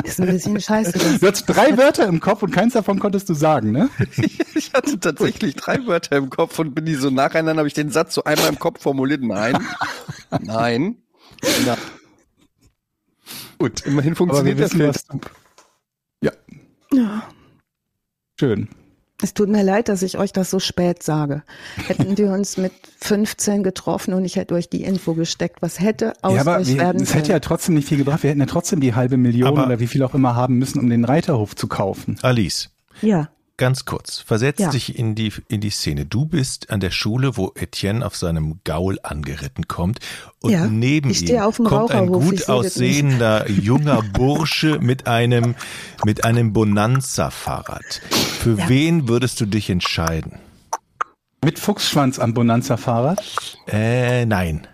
[0.04, 0.92] ist ein bisschen scheiße.
[0.92, 3.90] Das Du hattest drei Wörter im Kopf und keins davon konntest du sagen, ne?
[4.54, 7.90] ich hatte tatsächlich drei Wörter im Kopf und bin die so nacheinander, habe ich den
[7.90, 9.22] Satz so einmal im Kopf formuliert.
[9.22, 9.58] Nein,
[10.42, 10.96] nein,
[11.64, 11.78] nein.
[13.58, 15.20] Gut, immerhin funktioniert wissen, was du.
[16.22, 16.32] Ja,
[16.92, 17.28] Ja.
[18.38, 18.68] schön.
[19.20, 21.42] Es tut mir leid, dass ich euch das so spät sage.
[21.88, 26.12] Hätten wir uns mit 15 getroffen und ich hätte euch die Info gesteckt, was hätte
[26.22, 28.22] aus ja, aber euch wir, werden es hätte ja trotzdem nicht viel gebracht.
[28.22, 30.78] Wir hätten ja trotzdem die halbe Million Aber- oder wie viel auch immer haben müssen,
[30.78, 32.16] um den Reiterhof zu kaufen.
[32.22, 32.70] Alice,
[33.02, 34.70] Ja, ganz kurz, versetz Ja.
[34.70, 36.06] dich in die, in die Szene.
[36.06, 39.98] Du bist an der Schule, wo Etienne auf seinem Gaul angeritten kommt
[40.40, 45.54] und Ja, neben ihm kommt ein gut aussehender junger Bursche mit einem,
[46.06, 48.00] mit einem Bonanza-Fahrrad.
[48.40, 48.68] Für Ja.
[48.68, 50.38] wen würdest du dich entscheiden?
[51.44, 53.22] Mit Fuchsschwanz am Bonanza-Fahrrad.
[53.66, 54.66] Äh, nein.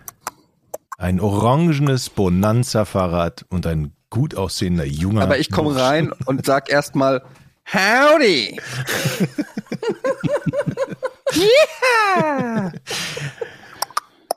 [0.97, 7.21] Ein orangenes Bonanza-Fahrrad und ein gut aussehender junger Aber ich komme rein und sag erstmal
[7.73, 8.59] Howdy.
[11.33, 12.71] ja.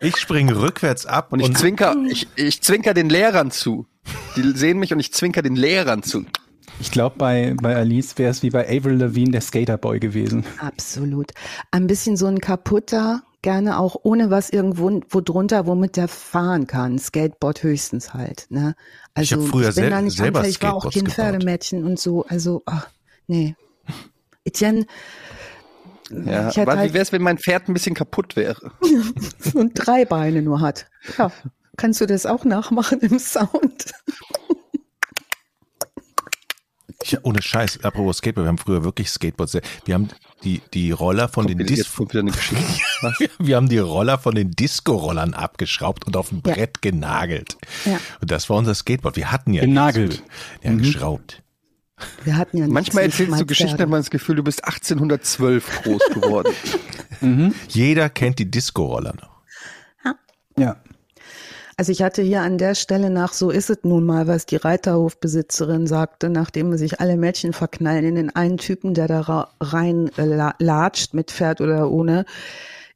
[0.00, 3.86] Ich springe rückwärts ab Und ich zwinker, ich, ich zwinker den Lehrern zu.
[4.36, 6.24] Die sehen mich und ich zwinker den Lehrern zu.
[6.80, 10.44] Ich glaube, bei, bei Alice wäre es wie bei Avril Lavigne der Skaterboy gewesen.
[10.60, 11.32] absolut.
[11.72, 16.68] Ein bisschen so ein kaputter, gerne auch ohne was irgendwo wo drunter, womit der fahren
[16.68, 17.00] kann.
[17.00, 18.46] Skateboard höchstens halt.
[18.50, 18.76] Ne?
[19.20, 20.56] Ich Also hab früher bin sel- da nicht selber anfällig.
[20.58, 21.14] Ich war auch kein gebaut.
[21.14, 22.24] Pferdemädchen und so.
[22.26, 22.86] Also, ach,
[23.28, 23.54] nee.
[24.44, 24.86] Etienne,
[26.10, 28.72] Ja, ich hätte aber halt wie wär's, wenn mein Pferd ein bisschen kaputt wäre?
[29.54, 30.86] und drei Beine nur hat.
[31.18, 31.30] Ja,
[31.76, 33.92] kannst du das auch nachmachen im Sound?
[37.04, 39.56] Ja, ohne Scheiß, apropos Skateboard, wir haben früher wirklich Skateboards.
[39.84, 40.08] Wir haben
[40.44, 42.64] die, die Roller von Kommt den wieder- Dis jetzt kommt wieder eine Geschichte.
[43.02, 43.14] Was?
[43.38, 46.54] wir haben die Roller von den Disco-Rollern abgeschraubt und auf ein Ja.
[46.54, 47.56] Brett genagelt.
[47.84, 47.98] Ja.
[48.20, 49.16] Und das war unser Skateboard.
[49.16, 50.22] Wir hatten ja Genagelt.
[50.62, 51.42] Ja, geschraubt.
[52.24, 56.02] Wir hatten ja Manchmal erzählst du Geschichten, hat man das Gefühl, du bist 1812 groß
[56.14, 56.52] geworden.
[57.68, 59.38] Jeder kennt die Disco-Roller noch.
[60.56, 60.76] Ja.
[61.76, 64.56] Also ich hatte hier an der Stelle nach, so ist es nun mal, was die
[64.56, 70.24] Reiterhofbesitzerin sagte, nachdem sich alle Mädchen verknallen in den einen Typen, der da rein äh,
[70.24, 72.24] la- latscht, mit Pferd oder ohne,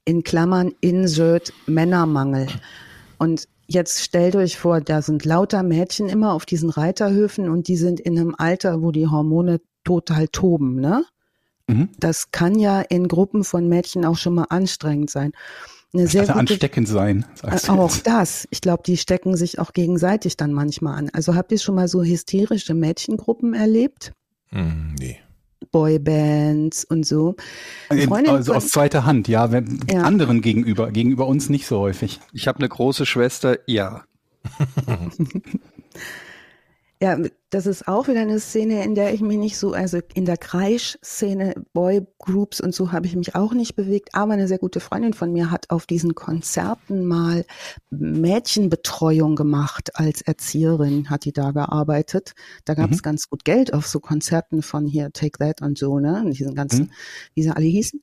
[0.04, 2.48] in Klammern Insert Männermangel.
[3.18, 7.76] Und jetzt stellt euch vor, da sind lauter Mädchen immer auf diesen Reiterhöfen und die
[7.76, 11.04] sind in einem Alter, wo die Hormone total toben, ne?
[11.68, 11.90] Mhm.
[11.98, 15.32] Das kann ja in Gruppen von Mädchen auch schon mal anstrengend sein.
[15.94, 17.26] Eine sehr gute ansteckend sein.
[17.42, 18.06] äh, Sagst du Auch jetzt.
[18.06, 18.48] das.
[18.50, 21.10] Ich glaube, die stecken sich auch gegenseitig dann manchmal an.
[21.12, 24.12] Also habt ihr schon mal so hysterische Mädchengruppen erlebt?
[24.48, 25.18] Hm, nee.
[25.72, 27.34] Boybands und so.
[27.90, 29.50] In- Freundin Also aus zweiter Hand, ja.
[29.50, 30.02] Wenn, Ja.
[30.02, 32.20] Anderen gegenüber, gegenüber uns nicht so häufig.
[32.32, 34.04] Ich habe eine große Schwester, ja.
[37.02, 37.18] Ja,
[37.50, 40.36] das ist auch wieder eine Szene, in der ich mich nicht so, also in der
[40.36, 44.14] Kreisch-Szene, Boygroups und so habe ich mich auch nicht bewegt.
[44.14, 47.44] Aber eine sehr gute Freundin von mir hat auf diesen Konzerten mal
[47.90, 52.34] Mädchenbetreuung gemacht als Erzieherin, hat die da gearbeitet.
[52.66, 53.02] Da gab es Mhm.
[53.02, 56.22] ganz gut Geld auf so Konzerten von hier Take That und so, ne?
[56.24, 56.90] Und diesen ganzen, Mhm.
[57.34, 58.00] wie sie alle hießen.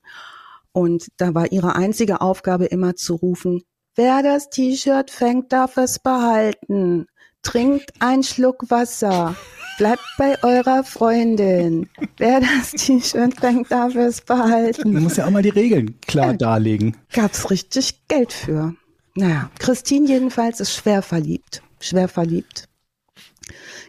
[0.72, 3.62] Und da war ihre einzige Aufgabe immer zu rufen,
[3.96, 7.06] wer das T-Shirt fängt, darf es behalten.
[7.42, 9.34] Trinkt einen Schluck Wasser.
[9.78, 11.88] Bleibt bei eurer Freundin.
[12.18, 15.02] Wer das T-Shirt fängt, darf es Man behalten.
[15.02, 16.96] muss ja auch mal die Regeln klar darlegen.
[17.12, 18.74] Gab's richtig Geld für.
[19.14, 21.62] Naja, Christine jedenfalls ist schwer verliebt.
[21.80, 22.68] Schwer verliebt.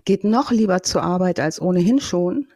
[0.06, 2.48] Geht noch lieber zur Arbeit als ohnehin schon.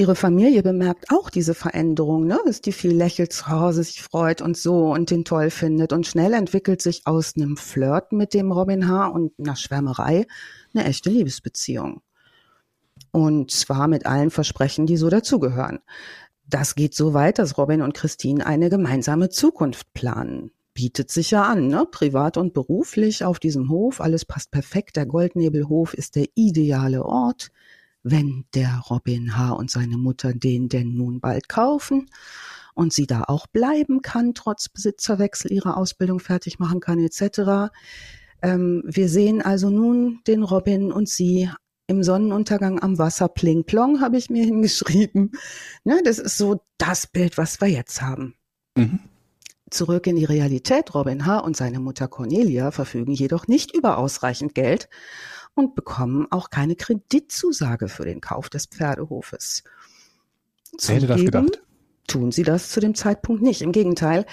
[0.00, 2.40] Ihre Familie bemerkt auch diese Veränderung, ne?
[2.46, 5.92] dass die viel lächelt zu Hause, sich freut und so und den toll findet.
[5.92, 9.08] Und schnell entwickelt sich aus einem Flirt mit dem Robin H.
[9.08, 10.26] und einer Schwärmerei
[10.72, 12.00] eine echte Liebesbeziehung.
[13.12, 15.80] Und zwar mit allen Versprechen, die so dazugehören.
[16.46, 20.50] Das geht so weit, dass Robin und Christine eine gemeinsame Zukunft planen.
[20.72, 21.86] Bietet sich ja an, ne?
[21.90, 24.00] privat und beruflich auf diesem Hof.
[24.00, 24.96] Alles passt perfekt.
[24.96, 27.50] Der Goldnebelhof ist der ideale Ort
[28.02, 29.50] wenn der Robin H.
[29.52, 32.10] und seine Mutter den denn nun bald kaufen
[32.74, 37.72] und sie da auch bleiben kann, trotz Besitzerwechsel ihre Ausbildung fertig machen kann, etc.
[38.42, 41.50] Ähm, wir sehen also nun den Robin und sie
[41.86, 45.32] im Sonnenuntergang am Wasser, pling plong, habe ich mir hingeschrieben.
[45.84, 48.34] Ne, das ist so das Bild, was wir jetzt haben.
[48.76, 49.00] Mhm.
[49.70, 50.94] Zurück in die Realität.
[50.94, 51.38] Robin H.
[51.40, 54.88] und seine Mutter Cornelia verfügen jedoch nicht über ausreichend Geld
[55.54, 59.64] und bekommen auch keine Kreditzusage für den Kauf des Pferdehofes.
[60.86, 61.62] Wer hätte das gedacht?
[62.06, 63.62] Tun sie das zu dem Zeitpunkt nicht.
[63.62, 64.26] Im Gegenteil,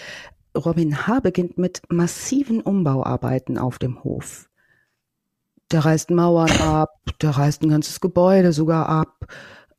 [0.55, 1.19] Robin H.
[1.19, 4.49] beginnt mit massiven Umbauarbeiten auf dem Hof.
[5.71, 6.89] Der reißt Mauern ab,
[7.21, 9.27] der reißt ein ganzes Gebäude sogar ab.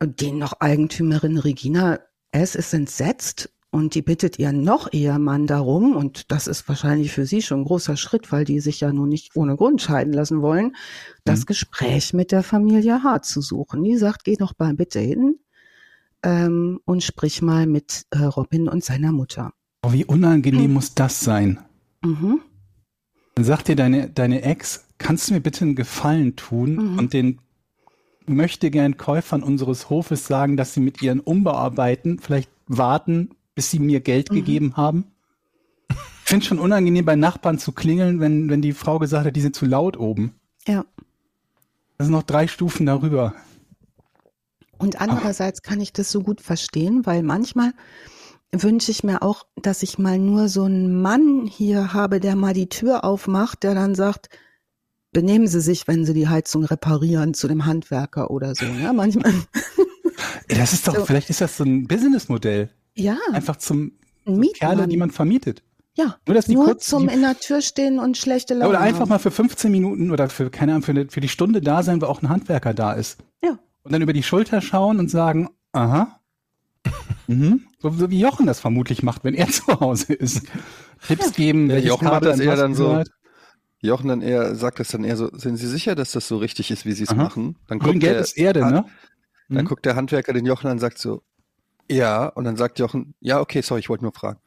[0.01, 1.99] Den noch Eigentümerin Regina
[2.31, 2.55] S.
[2.55, 7.41] ist entsetzt und die bittet ihren noch Ehemann darum, und das ist wahrscheinlich für sie
[7.43, 10.75] schon ein großer Schritt, weil die sich ja nun nicht ohne Grund scheiden lassen wollen,
[11.25, 11.47] das Mhm.
[11.47, 13.23] Gespräch mit der Familie H.
[13.23, 13.85] zu suchen.
[13.85, 15.37] Die sagt, geh doch mal bitte hin
[16.25, 19.53] ähm, und sprich mal mit äh, Robin und seiner Mutter.
[19.87, 21.61] Oh, wie unangenehm muss das sein?
[22.05, 22.41] Mhm.
[23.37, 26.99] Dann sagt dir deine, deine Ex, kannst du mir bitte einen Gefallen tun Mhm.
[26.99, 27.39] und den
[28.27, 33.81] möchte gern Käufern unseres Hofes sagen, dass sie mit ihren Umbauarbeiten vielleicht warten, bis sie
[33.81, 34.35] mir Geld Mhm.
[34.37, 35.05] gegeben haben?
[35.91, 35.97] Ich
[36.31, 39.57] finde schon unangenehm, bei Nachbarn zu klingeln, wenn, wenn die Frau gesagt hat, die sind
[39.57, 40.33] zu laut oben.
[40.69, 40.85] Ja.
[41.97, 43.35] Das sind noch drei Stufen darüber.
[44.79, 47.73] Und andererseits kann ich das so gut verstehen, weil manchmal
[48.53, 52.55] wünsche ich mir auch, dass ich mal nur so einen Mann hier habe, der mal
[52.55, 54.29] die Tür aufmacht, der dann sagt,
[55.11, 58.67] benehmen Sie sich, wenn Sie die Heizung reparieren, zu dem Handwerker oder so.
[58.67, 58.93] Ne?
[58.95, 59.33] Manchmal,
[60.47, 61.05] Ey, Das ist doch, So.
[61.07, 62.71] vielleicht ist das so ein Businessmodell.
[62.99, 63.93] Ja, Einfach zum
[64.25, 64.91] Kerle, Mietmann.
[64.91, 65.63] die man vermietet.
[65.95, 68.69] ja, Nur, dass die nur kurz, zum die, in der Tür stehen und schlechte Laune
[68.71, 69.09] oder einfach haben.
[69.09, 72.01] mal für 15 Minuten oder für, keine Ahnung, für, eine, für die Stunde da sein,
[72.03, 73.19] wo auch ein Handwerker da ist.
[73.43, 73.59] Ja.
[73.85, 76.21] Und dann über die Schulter schauen und sagen, aha.
[77.27, 77.67] Mhm.
[77.81, 80.43] So, so wie Jochen das vermutlich macht, wenn er zu Hause ist.
[81.07, 83.11] Tipps geben, Ja, Jochen macht Kabel das an eher was dann so, gehört.
[83.81, 86.71] Jochen dann eher, sagt das dann eher so, sind Sie sicher, dass das so richtig
[86.71, 87.57] ist, wie Sie es machen?
[87.69, 88.85] Dann Grün, guckt, gelb der, ist Erde, ne?
[89.51, 89.69] dann Mhm.
[89.69, 91.23] guckt der Handwerker den Jochen an und sagt so,
[91.91, 94.39] ja, und dann sagt Jochen, ja, okay, sorry, ich wollte nur fragen.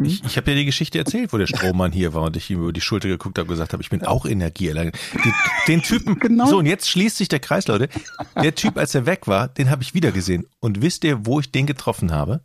[0.00, 2.60] Ich, ich habe ja die Geschichte erzählt, wo der Strohmann hier war und ich ihm
[2.62, 4.92] über die Schulter geguckt habe und gesagt habe, ich bin auch Energieerlangen.
[5.24, 5.34] Den,
[5.66, 6.46] den Typen, Genau.
[6.46, 7.88] so und jetzt schließt sich der Kreis, Leute.
[8.40, 10.46] Der Typ, als er weg war, den habe ich wieder gesehen.
[10.60, 12.42] Und wisst ihr, wo ich den getroffen habe?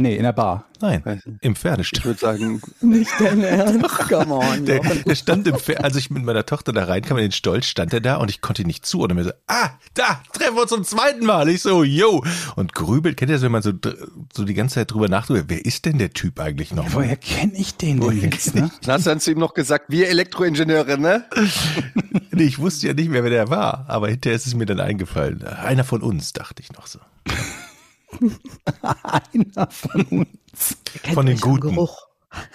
[0.00, 0.64] Nee, in der Bar.
[0.80, 2.04] Nein, im Ich Pferdestall.
[2.04, 3.88] würde sagen, Nicht dein Ernst?
[4.08, 4.64] Come on.
[4.64, 7.66] Der, der stand im Pferd, als ich mit meiner Tochter da reinkam in den Stolz,
[7.66, 9.18] stand er da und ich konnte ihn nicht zuordnen.
[9.18, 11.48] Mir so, ah, da, treffen wir uns zum zweiten Mal.
[11.50, 12.24] Ich so, yo.
[12.56, 13.72] Und grübelt, kennt ihr das, wenn man so,
[14.32, 16.92] so die ganze Zeit drüber nachdenkt, wer ist denn der Typ eigentlich noch?
[16.94, 18.54] Woher kenne ich den denn Woher jetzt?
[18.54, 18.70] kenn Ne?
[18.82, 21.24] dann hast du dann zu ihm noch gesagt, wir Elektroingenieure, ne?
[22.34, 24.80] Nee, ich wusste ja nicht mehr, wer der war, aber hinterher ist es mir dann
[24.80, 25.44] eingefallen.
[25.44, 26.98] Einer von uns, dachte ich noch so.
[28.82, 30.78] Einer von uns.
[31.02, 31.74] Kennt von den Guten.
[31.74, 32.06] Geruch.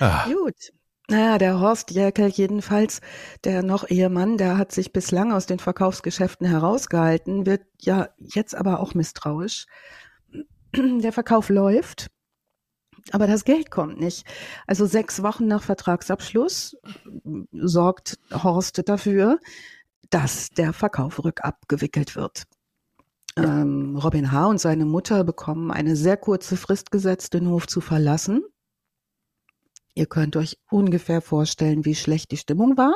[0.00, 0.72] Ah, Gut.
[1.08, 3.00] Naja, der Horst Jäckel jedenfalls,
[3.44, 8.80] der noch Ehemann, der hat sich bislang aus den Verkaufsgeschäften herausgehalten, wird ja jetzt aber
[8.80, 9.66] auch misstrauisch.
[10.74, 12.10] Der Verkauf läuft,
[13.12, 14.24] aber das Geld kommt nicht.
[14.66, 16.76] Also sechs Wochen nach Vertragsabschluss
[17.52, 19.40] sorgt Horst dafür,
[20.10, 22.44] dass der Verkauf rückabgewickelt wird.
[23.36, 24.46] Ähm, Robin H.
[24.46, 28.42] und seine Mutter bekommen eine sehr kurze Frist gesetzt, den Hof zu verlassen.
[29.94, 32.94] Ihr könnt euch ungefähr vorstellen, wie schlecht die Stimmung war.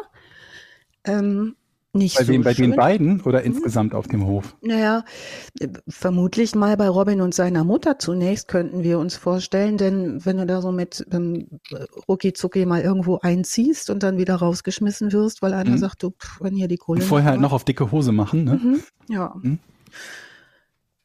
[1.04, 1.56] Ähm,
[1.92, 2.42] nicht Bei so wem?
[2.42, 4.56] Bei den beiden oder insgesamt auf dem Hof?
[4.62, 5.04] Naja,
[5.60, 10.38] äh, vermutlich mal bei Robin und seiner Mutter zunächst könnten wir uns vorstellen, denn wenn
[10.38, 11.60] du da so mit ähm,
[12.08, 15.78] rucki zucki mal irgendwo einziehst und dann wieder rausgeschmissen wirst, weil einer Mhm.
[15.78, 18.44] sagt, du, pff, wenn hier die Kohle Und vorher halt noch auf dicke Hose machen,
[18.44, 18.60] ne?
[18.62, 19.34] Mhm, ja.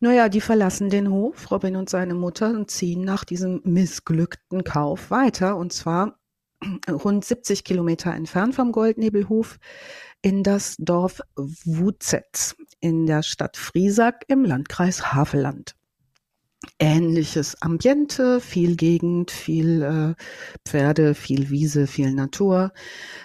[0.01, 5.11] Naja, die verlassen den Hof, Robin und seine Mutter, und ziehen nach diesem missglückten Kauf
[5.11, 5.57] weiter.
[5.57, 6.19] Und zwar
[6.89, 9.59] rund 70 Kilometer entfernt vom Goldnebelhof
[10.21, 15.75] in das Dorf Wutzetz in der Stadt Friesack im Landkreis Havelland.
[16.77, 20.23] Ähnliches Ambiente, viel Gegend, viel äh,
[20.67, 22.73] Pferde, viel Wiese, viel Natur,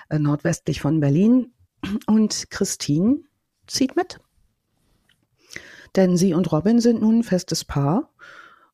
[0.09, 1.53] äh, nordwestlich von Berlin.
[2.07, 3.19] Und Christine
[3.67, 4.21] zieht mit.
[5.97, 8.11] Denn sie und Robin sind nun ein festes Paar.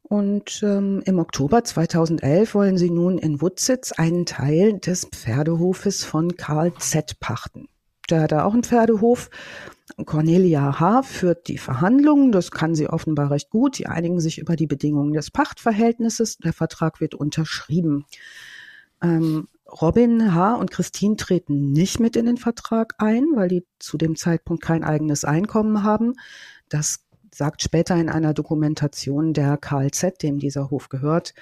[0.03, 6.37] Und ähm, im Oktober 2011 wollen sie nun in Wutzitz einen Teil des Pferdehofes von
[6.37, 7.21] Karl Z.
[7.21, 7.69] pachten.
[8.11, 9.31] Der hat da auch einen Pferdehof.
[10.05, 11.03] Cornelia H.
[11.05, 12.33] führt die Verhandlungen.
[12.33, 13.79] Das kann sie offenbar recht gut.
[13.79, 16.39] Die einigen sich über die Bedingungen des Pachtverhältnisses.
[16.39, 18.05] Der Vertrag wird unterschrieben.
[19.03, 19.47] Ähm,
[19.81, 20.55] Robin H.
[20.55, 24.83] und Christine treten nicht mit in den Vertrag ein, weil die zu dem Zeitpunkt kein
[24.83, 26.15] eigenes Einkommen haben.
[26.69, 31.35] Das sagt später in einer Dokumentation der KLZ, dem dieser Hof gehört.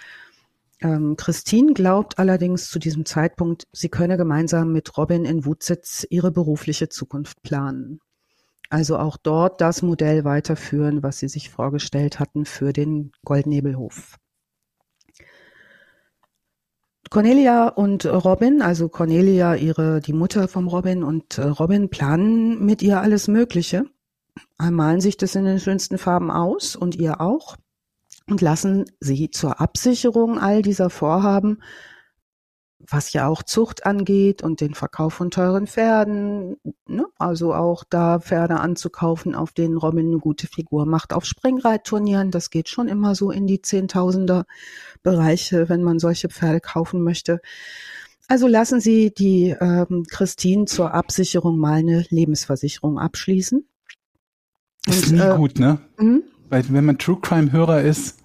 [0.81, 6.31] Ähm, Christine glaubt allerdings zu diesem Zeitpunkt, sie könne gemeinsam mit Robin in Wutzitz ihre
[6.31, 8.01] berufliche Zukunft planen.
[8.71, 14.17] Also auch dort das Modell weiterführen, was sie sich vorgestellt hatten für den Goldnebelhof.
[17.11, 22.83] Cornelia und Robin, also Cornelia, ihre, die Mutter vom Robin und äh, Robin planen mit
[22.83, 23.87] ihr alles Mögliche,
[24.59, 27.57] malen sich das in den schönsten Farben aus und ihr auch
[28.29, 31.63] und lassen sie zur Absicherung all dieser Vorhaben,
[32.79, 37.07] was ja auch Zucht angeht und den Verkauf von teuren Pferden, ne?
[37.19, 42.51] also auch da Pferde anzukaufen, auf denen Robin eine gute Figur macht, auf Springreitturnieren, das
[42.51, 44.45] geht schon immer so in die Zehntausender
[45.03, 47.41] Bereiche, wenn man solche Pferde kaufen möchte.
[48.29, 53.67] Also lassen Sie die ähm, Christine zur Absicherung mal eine Lebensversicherung abschließen.
[54.89, 55.79] Ist Und, nie äh, gut, ne?
[55.99, 56.23] hm?
[56.49, 58.19] Weil wenn man True Crime Hörer ist,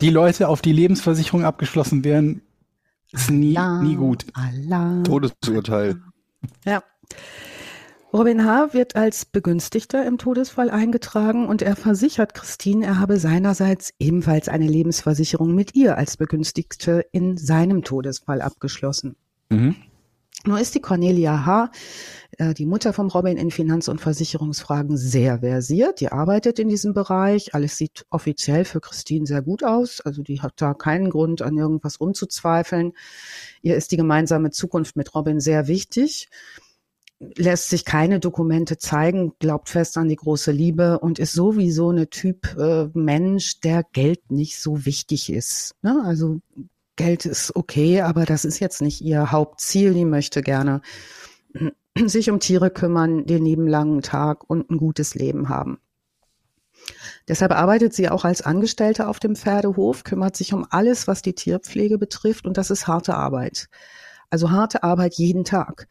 [0.00, 2.42] die Leute, auf die Lebensversicherung abgeschlossen werden,
[3.12, 4.26] ist nie, Alarm, nie gut.
[4.34, 5.04] Alarm.
[5.04, 5.96] Todesurteil.
[6.64, 6.82] Ja.
[8.12, 8.74] Robin H.
[8.74, 14.68] wird als Begünstigter im Todesfall eingetragen und er versichert Christine, er habe seinerseits ebenfalls eine
[14.68, 19.16] Lebensversicherung mit ihr als Begünstigte in seinem Todesfall abgeschlossen.
[19.50, 19.74] Mhm.
[20.46, 21.70] Nur ist die Cornelia H.,
[22.38, 26.00] äh, die Mutter vom Robin in Finanz- und Versicherungsfragen, sehr versiert.
[26.00, 27.54] Die arbeitet in diesem Bereich.
[27.54, 30.00] Alles sieht offiziell für Christine sehr gut aus.
[30.00, 32.92] Also die hat da keinen Grund, an irgendwas rumzuzweifeln.
[33.62, 36.28] Ihr ist die gemeinsame Zukunft mit Robin sehr wichtig.
[37.36, 42.10] Lässt sich keine Dokumente zeigen, glaubt fest an die große Liebe und ist sowieso eine
[42.10, 45.74] Typ äh, Mensch, der Geld nicht so wichtig ist.
[45.80, 46.02] Ne?
[46.04, 46.40] Also
[46.96, 49.94] Geld ist okay, aber das ist jetzt nicht ihr Hauptziel.
[49.94, 50.80] Die möchte gerne
[52.04, 55.78] sich um Tiere kümmern, den lieben langen Tag und ein gutes Leben haben.
[57.28, 61.34] Deshalb arbeitet sie auch als Angestellte auf dem Pferdehof, kümmert sich um alles, was die
[61.34, 63.68] Tierpflege betrifft und das ist harte Arbeit.
[64.30, 65.88] Also harte Arbeit jeden Tag.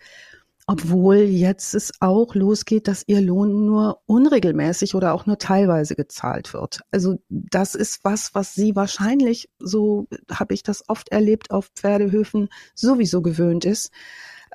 [0.66, 6.54] Obwohl jetzt es auch losgeht, dass ihr Lohn nur unregelmäßig oder auch nur teilweise gezahlt
[6.54, 6.82] wird.
[6.92, 12.50] Also das ist was, was sie wahrscheinlich, so habe ich das oft erlebt auf Pferdehöfen,
[12.76, 13.92] sowieso gewöhnt ist.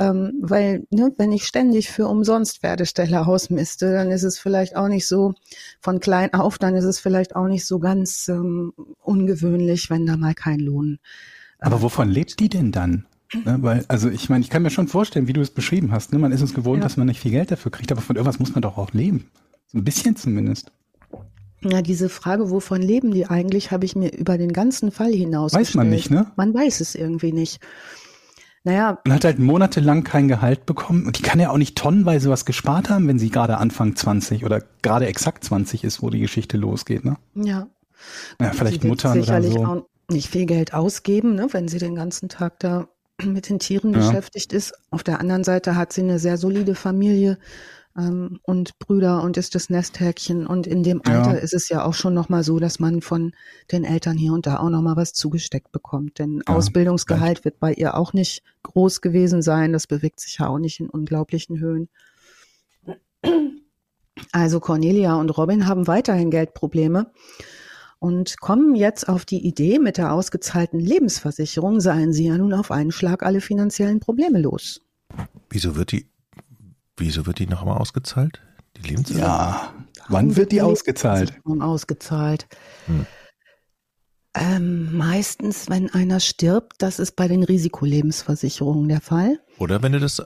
[0.01, 4.87] Ähm, weil, ne, wenn ich ständig für umsonst Pferdeställe ausmiste, dann ist es vielleicht auch
[4.87, 5.35] nicht so
[5.81, 10.17] von klein auf, dann ist es vielleicht auch nicht so ganz ähm, ungewöhnlich, wenn da
[10.17, 10.99] mal kein Lohn.
[11.59, 13.08] Aber wovon lebt die denn dann?
[13.33, 16.13] Ne, weil, also ich meine, ich kann mir schon vorstellen, wie du es beschrieben hast.
[16.13, 16.19] Ne?
[16.19, 16.85] Man ist es gewohnt, ja.
[16.85, 19.27] dass man nicht viel Geld dafür kriegt, aber von irgendwas muss man doch auch leben.
[19.67, 20.73] So ein bisschen zumindest.
[21.63, 25.53] Ja, diese Frage, wovon leben die eigentlich, habe ich mir über den ganzen Fall hinaus
[25.53, 26.31] Weiß man nicht, ne?
[26.37, 27.61] Man weiß es irgendwie nicht.
[28.65, 28.99] Naja.
[29.05, 32.45] Man hat halt monatelang kein Gehalt bekommen und die kann ja auch nicht tonnenweise was
[32.45, 36.57] gespart haben, wenn sie gerade Anfang 20 oder gerade exakt 20 ist, wo die Geschichte
[36.57, 37.17] losgeht, ne?
[37.35, 37.67] Ja.
[38.41, 39.65] Ja, vielleicht Mutter oder so.
[39.65, 42.89] Auch nicht viel Geld ausgeben, ne, wenn sie den ganzen Tag da
[43.25, 43.99] mit den Tieren ja.
[43.99, 44.75] beschäftigt ist.
[44.91, 47.39] Auf der anderen Seite hat sie eine sehr solide Familie
[47.97, 50.47] ähm, und Brüder und ist das Nesthäkchen.
[50.47, 51.39] Und in dem Alter ja.
[51.39, 53.33] ist es ja auch schon nochmal so, dass man von
[53.73, 56.19] den Eltern hier und da auch nochmal was zugesteckt bekommt.
[56.19, 59.73] Denn ja, Ausbildungsgehalt wird bei ihr auch nicht groß gewesen sein.
[59.73, 61.89] Das bewegt sich ja auch nicht in unglaublichen Höhen.
[64.33, 67.11] Also Cornelia und Robin haben weiterhin Geldprobleme
[67.99, 72.71] und kommen jetzt auf die Idee, mit der ausgezahlten Lebensversicherung seien sie ja nun auf
[72.71, 74.81] einen Schlag alle finanziellen Probleme los.
[75.51, 76.07] Wieso wird die,
[76.97, 78.41] wieso wird die nochmal ausgezahlt?
[78.77, 79.37] Die Lebensversicherung?
[79.37, 79.75] Ja,
[80.09, 81.35] wann wird die ausgezahlt?
[81.45, 82.47] Ausgezahlt.
[82.87, 83.07] Hm.
[84.35, 89.41] Ähm, meistens, wenn einer stirbt, das ist bei den Risikolebensversicherungen der Fall.
[89.59, 90.23] Oder wenn das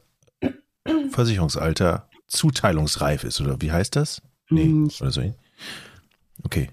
[1.11, 4.21] Versicherungsalter zuteilungsreif ist, oder wie heißt das?
[4.51, 5.35] Nee, hm, oder so.
[6.45, 6.71] Okay.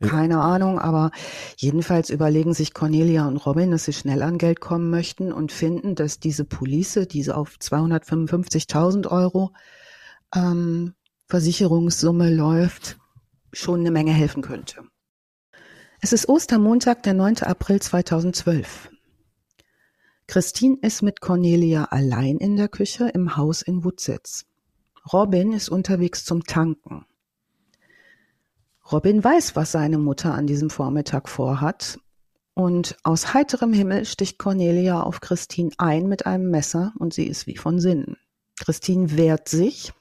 [0.00, 1.10] Keine Ahnung, aber
[1.56, 5.94] jedenfalls überlegen sich Cornelia und Robin, dass sie schnell an Geld kommen möchten und finden,
[5.94, 9.52] dass diese Police, diese auf 255.000 Euro
[10.34, 10.94] ähm,
[11.26, 12.98] Versicherungssumme läuft,
[13.52, 14.82] schon eine Menge helfen könnte.
[16.00, 17.38] Es ist Ostermontag, der 9.
[17.38, 18.90] April 2012.
[20.28, 24.46] Christine ist mit Cornelia allein in der Küche im Haus in Wutzitz.
[25.12, 27.06] Robin ist unterwegs zum Tanken.
[28.90, 31.98] Robin weiß, was seine Mutter an diesem Vormittag vorhat.
[32.54, 37.46] Und aus heiterem Himmel sticht Cornelia auf Christine ein mit einem Messer und sie ist
[37.46, 38.16] wie von Sinnen.
[38.58, 39.92] Christine wehrt sich,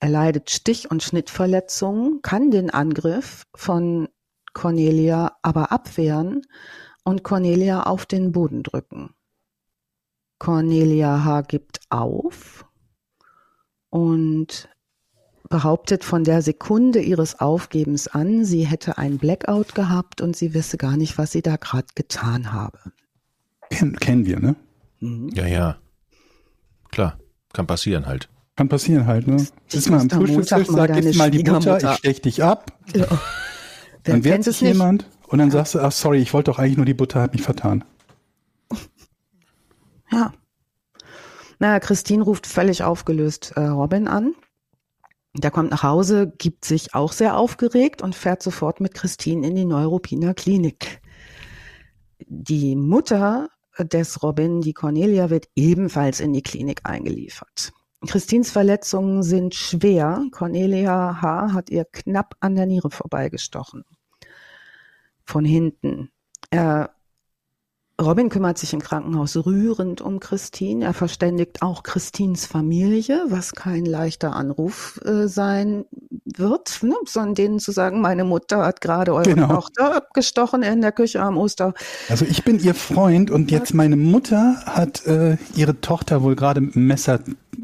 [0.00, 4.08] erleidet Stich- und Schnittverletzungen, kann den Angriff von
[4.52, 6.42] Cornelia aber abwehren
[7.04, 9.14] und Cornelia auf den Boden drücken.
[10.38, 11.42] Cornelia H.
[11.42, 12.66] gibt auf
[13.88, 14.68] und
[15.48, 20.76] behauptet von der Sekunde ihres Aufgebens an, sie hätte ein Blackout gehabt und sie wisse
[20.76, 22.78] gar nicht, was sie da gerade getan habe.
[23.70, 24.56] Ken, kennen wir, ne?
[25.00, 25.30] Mhm.
[25.34, 25.76] Ja, ja.
[26.90, 27.18] Klar,
[27.52, 28.28] kann passieren halt.
[28.56, 29.44] Kann passieren halt, ne?
[29.70, 32.72] Ist mal am Frühstückstisch, sag jetzt mal die Mutter, ich stech dich ab.
[32.94, 33.06] Ja.
[34.04, 35.54] Dann wehrt sich jemand und dann ja.
[35.54, 37.84] sagst du, ach sorry, ich wollte doch eigentlich nur die Butter, hat mich vertan.
[40.10, 40.32] Ja.
[41.58, 44.34] Naja, Christine ruft völlig aufgelöst äh, Robin an
[45.38, 49.54] der kommt nach Hause, gibt sich auch sehr aufgeregt und fährt sofort mit Christine in
[49.54, 51.00] die Neuropiner Klinik.
[52.20, 57.72] Die Mutter des Robin, die Cornelia, wird ebenfalls in die Klinik eingeliefert.
[58.06, 60.24] Christines Verletzungen sind schwer.
[60.30, 61.52] Cornelia H.
[61.52, 63.84] hat ihr knapp an der Niere vorbeigestochen.
[65.24, 66.10] Von hinten.
[66.50, 66.95] Er
[68.00, 70.84] Robin kümmert sich im Krankenhaus rührend um Christine.
[70.84, 75.86] Er verständigt auch Christines Familie, was kein leichter Anruf äh, sein
[76.26, 76.94] wird, ne?
[77.06, 79.48] sondern denen zu sagen, meine Mutter hat gerade eure genau.
[79.48, 81.72] Tochter abgestochen in der Küche am Oster.
[82.10, 86.60] Also ich bin ihr Freund und jetzt meine Mutter hat äh, ihre Tochter wohl gerade
[86.60, 87.20] mit dem Messer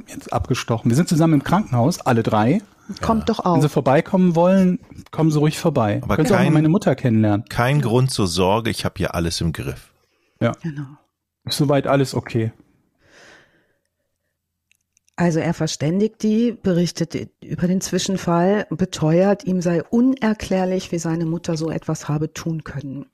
[0.07, 0.91] jetzt abgestochen.
[0.91, 2.62] Wir sind zusammen im Krankenhaus, alle drei.
[3.03, 3.35] Kommt ja.
[3.35, 3.57] doch auch.
[3.57, 4.78] Wenn Sie vorbeikommen wollen,
[5.11, 6.01] kommen Sie ruhig vorbei.
[6.03, 7.45] Aber Können kein, Sie auch mal meine Mutter kennenlernen.
[7.51, 9.91] Kein Grund zur Sorge, ich habe hier alles im Griff.
[10.43, 10.53] Ja.
[10.62, 10.86] Genau.
[11.47, 12.53] Soweit alles okay.
[15.16, 21.57] Also er verständigt die, berichtet über den Zwischenfall, beteuert, ihm sei unerklärlich, wie seine Mutter
[21.57, 23.07] so etwas habe tun können.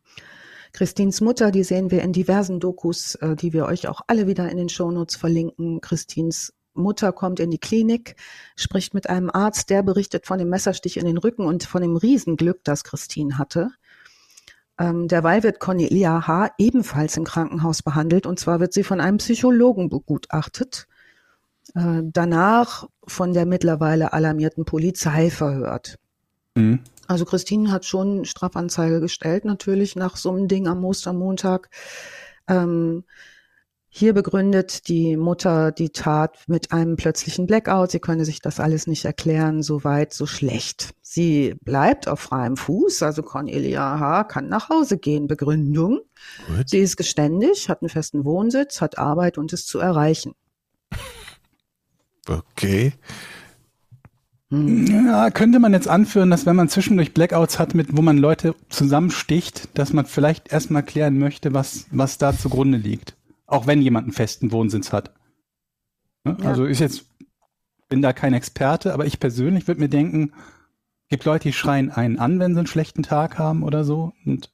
[0.73, 4.49] Christins Mutter, die sehen wir in diversen Dokus, äh, die wir euch auch alle wieder
[4.51, 5.81] in den Shownotes verlinken.
[5.81, 8.17] Christins Mutter kommt in die Klinik,
[8.55, 11.97] spricht mit einem Arzt, der berichtet von dem Messerstich in den Rücken und von dem
[11.97, 13.71] Riesenglück, das Christine hatte.
[14.79, 16.51] Ähm, derweil wird Cornelia H.
[16.59, 20.87] ebenfalls im Krankenhaus behandelt und zwar wird sie von einem Psychologen begutachtet,
[21.75, 25.99] äh, danach von der mittlerweile alarmierten Polizei verhört.
[26.55, 26.81] Mhm.
[27.09, 31.71] Also Christine hat schon Strafanzeige gestellt, natürlich nach so einem Ding am Ostermontag.
[32.47, 33.05] Ähm,
[33.99, 37.91] Hier begründet die Mutter die Tat mit einem plötzlichen Blackout.
[37.91, 40.95] Sie könne sich das alles nicht erklären, so weit, so schlecht.
[41.03, 44.23] Sie bleibt auf freiem Fuß, also Cornelia H.
[44.23, 45.27] kann nach Hause gehen.
[45.27, 45.99] Begründung.
[46.47, 46.69] Gut.
[46.69, 50.35] Sie ist geständig, hat einen festen Wohnsitz, hat Arbeit und ist zu erreichen.
[52.29, 52.93] Okay.
[54.51, 58.55] Ja, könnte man jetzt anführen, dass wenn man zwischendurch Blackouts hat, mit wo man Leute
[58.69, 63.18] zusammensticht, dass man vielleicht erstmal klären möchte, was, was da zugrunde liegt.
[63.49, 65.15] Auch wenn jemand einen festen Wohnsitz hat.
[66.23, 66.37] Ne?
[66.41, 66.51] Ja.
[66.51, 67.07] Also ist jetzt,
[67.89, 70.33] bin da kein Experte, aber ich persönlich würde mir denken,
[71.09, 74.13] gibt Leute, die schreien einen an, wenn sie einen schlechten Tag haben oder so.
[74.25, 74.53] Und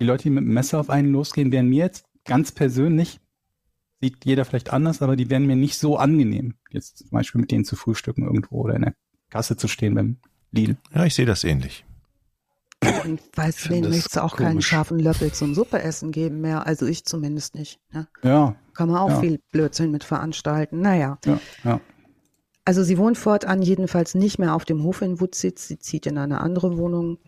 [0.00, 3.20] die Leute, die mit dem Messer auf einen losgehen, wären mir jetzt ganz persönlich,
[4.00, 6.54] sieht jeder vielleicht anders, aber die wären mir nicht so angenehm.
[6.70, 8.94] Jetzt zum Beispiel mit denen zu frühstücken irgendwo oder in der
[9.30, 10.18] Kasse zu stehen beim
[10.52, 10.76] Lidl.
[10.94, 11.84] Ja, ich sehe das ähnlich.
[13.04, 14.66] Und weiß finde denen das möchte es auch keinen komisch.
[14.66, 16.66] scharfen Löffel zum Suppeessen geben mehr.
[16.66, 17.78] Also ich zumindest nicht.
[17.92, 18.08] Ne?
[18.22, 19.20] Ja, Kann man auch Ja.
[19.20, 20.80] viel Blödsinn mit veranstalten.
[20.80, 21.18] Naja.
[21.24, 21.80] ja, ja.
[22.64, 25.66] Also sie wohnt fortan jedenfalls nicht mehr auf dem Hof in Wutzitz.
[25.68, 27.18] Sie zieht in eine andere Wohnung.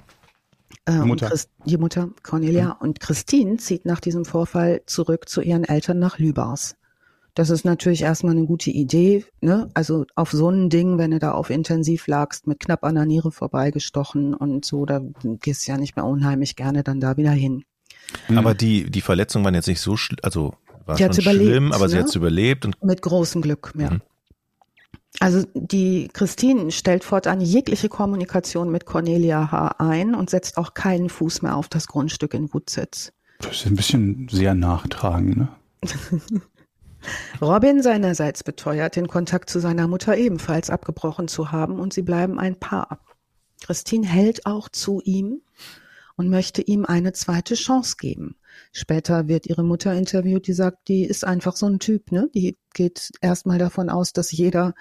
[0.87, 1.29] Äh, und Mutter.
[1.29, 2.73] Christ, die Mutter, Cornelia.
[2.73, 6.77] Und Christine zieht nach diesem Vorfall zurück zu ihren Eltern nach Lübars.
[7.35, 9.24] Das ist natürlich erstmal eine gute Idee.
[9.41, 9.68] Ne?
[9.74, 13.07] Also auf so ein Ding, wenn du da auf intensiv lagst, mit knapp an der
[13.07, 17.32] Niere vorbeigestochen und so, da gehst du ja nicht mehr unheimlich gerne dann da wieder
[17.32, 17.64] hin.
[18.28, 18.39] Mhm.
[18.39, 20.55] Aber die, die Verletzungen waren jetzt nicht so, schl also
[20.87, 22.03] war Die schon schlimm, aber sie ne?
[22.03, 23.91] hat es überlebt und Mit großem Glück, ja.
[23.91, 24.03] Mhm.
[25.20, 29.76] Also die Christine stellt fortan jegliche Kommunikation mit Cornelia H.
[29.78, 33.12] ein und setzt auch keinen Fuß mehr auf das Grundstück in Wutzitz.
[33.39, 35.49] Das ist ein bisschen sehr nachtragend, ne?
[37.41, 42.39] Robin seinerseits beteuert, den Kontakt zu seiner Mutter ebenfalls abgebrochen zu haben und sie bleiben
[42.39, 43.01] ein Paar.
[43.63, 45.41] Christine hält auch zu ihm
[46.17, 48.37] und möchte ihm eine zweite Chance geben.
[48.73, 52.31] Später wird ihre Mutter interviewt, die sagt, die ist einfach so ein Typ, ne?
[52.35, 54.75] Die geht erstmal davon aus, dass jeder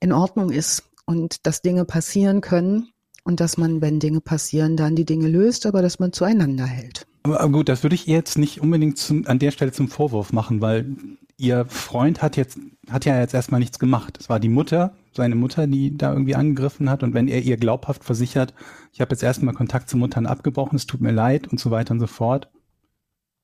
[0.00, 2.88] in Ordnung ist und dass Dinge passieren können
[3.24, 7.06] und dass man, wenn Dinge passieren, dann die Dinge löst, aber dass man zueinander hält.
[7.24, 10.60] Aber gut, das würde ich jetzt nicht unbedingt zum, an der Stelle zum Vorwurf machen,
[10.60, 10.96] weil
[11.38, 12.58] ihr Freund hat jetzt,
[12.90, 14.18] hat ja jetzt erstmal nichts gemacht.
[14.20, 17.02] Es war die Mutter, seine Mutter, die da irgendwie angegriffen hat.
[17.02, 18.52] Und wenn er ihr glaubhaft versichert,
[18.92, 21.92] ich habe jetzt erstmal Kontakt zu Muttern abgebrochen, es tut mir leid und so weiter
[21.92, 22.50] und so fort.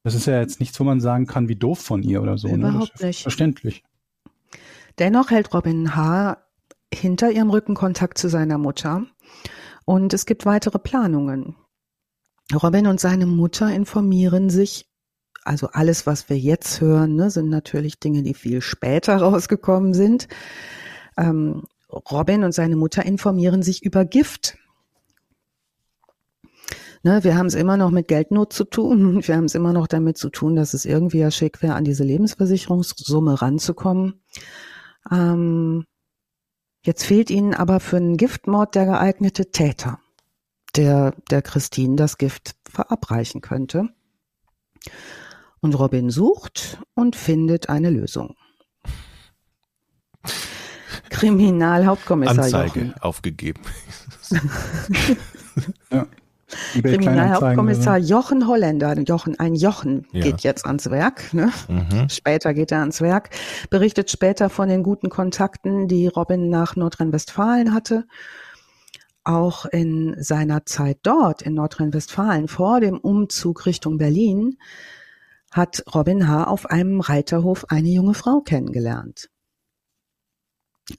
[0.03, 2.49] Das ist ja jetzt nichts, wo man sagen kann, wie doof von ihr oder so.
[2.49, 2.69] ne?
[2.69, 3.23] Überhaupt ist nicht.
[3.23, 3.85] Verständlich.
[4.99, 6.37] Dennoch hält Robin H.
[6.93, 9.07] hinter ihrem Rücken Kontakt zu seiner Mutter
[9.85, 11.57] und es gibt weitere Planungen.
[12.53, 14.87] Robin und seine Mutter informieren sich,
[15.45, 20.29] also alles, was wir jetzt hören, ne, sind natürlich Dinge, die viel später rausgekommen sind.
[21.17, 24.57] Ähm, Robin und seine Mutter informieren sich über Gift.
[27.03, 29.87] Ne, wir haben es immer noch mit Geldnot zu tun wir haben es immer noch
[29.87, 34.23] damit zu tun, dass es irgendwie ja schick wäre, an diese Lebensversicherungssumme ranzukommen.
[35.13, 35.85] Ähm,
[36.83, 40.01] jetzt fehlt ihnen aber für einen Giftmord der geeignete Täter,
[40.77, 43.91] der der Christine das Gift verabreichen könnte.
[45.65, 48.37] Und Robin sucht und findet eine Lösung.
[51.09, 52.95] Kriminalhauptkommissar Anzeige Jochen.
[53.01, 53.63] aufgegeben.
[55.91, 56.07] Ja.
[56.83, 60.21] Kriminalhauptkommissar Jochen Holländer, Jochen, ein Jochen Ja.
[60.25, 61.51] geht jetzt ans Werk, ne?
[61.69, 62.09] Mhm.
[62.11, 63.31] Später geht er ans Werk,
[63.71, 68.05] berichtet später von den guten Kontakten, die Robin nach Nordrhein-Westfalen hatte.
[69.23, 74.59] Auch in seiner Zeit dort in Nordrhein-Westfalen vor dem Umzug Richtung Berlin
[75.55, 76.45] hat Robin H.
[76.45, 79.31] auf einem Reiterhof eine junge Frau kennengelernt.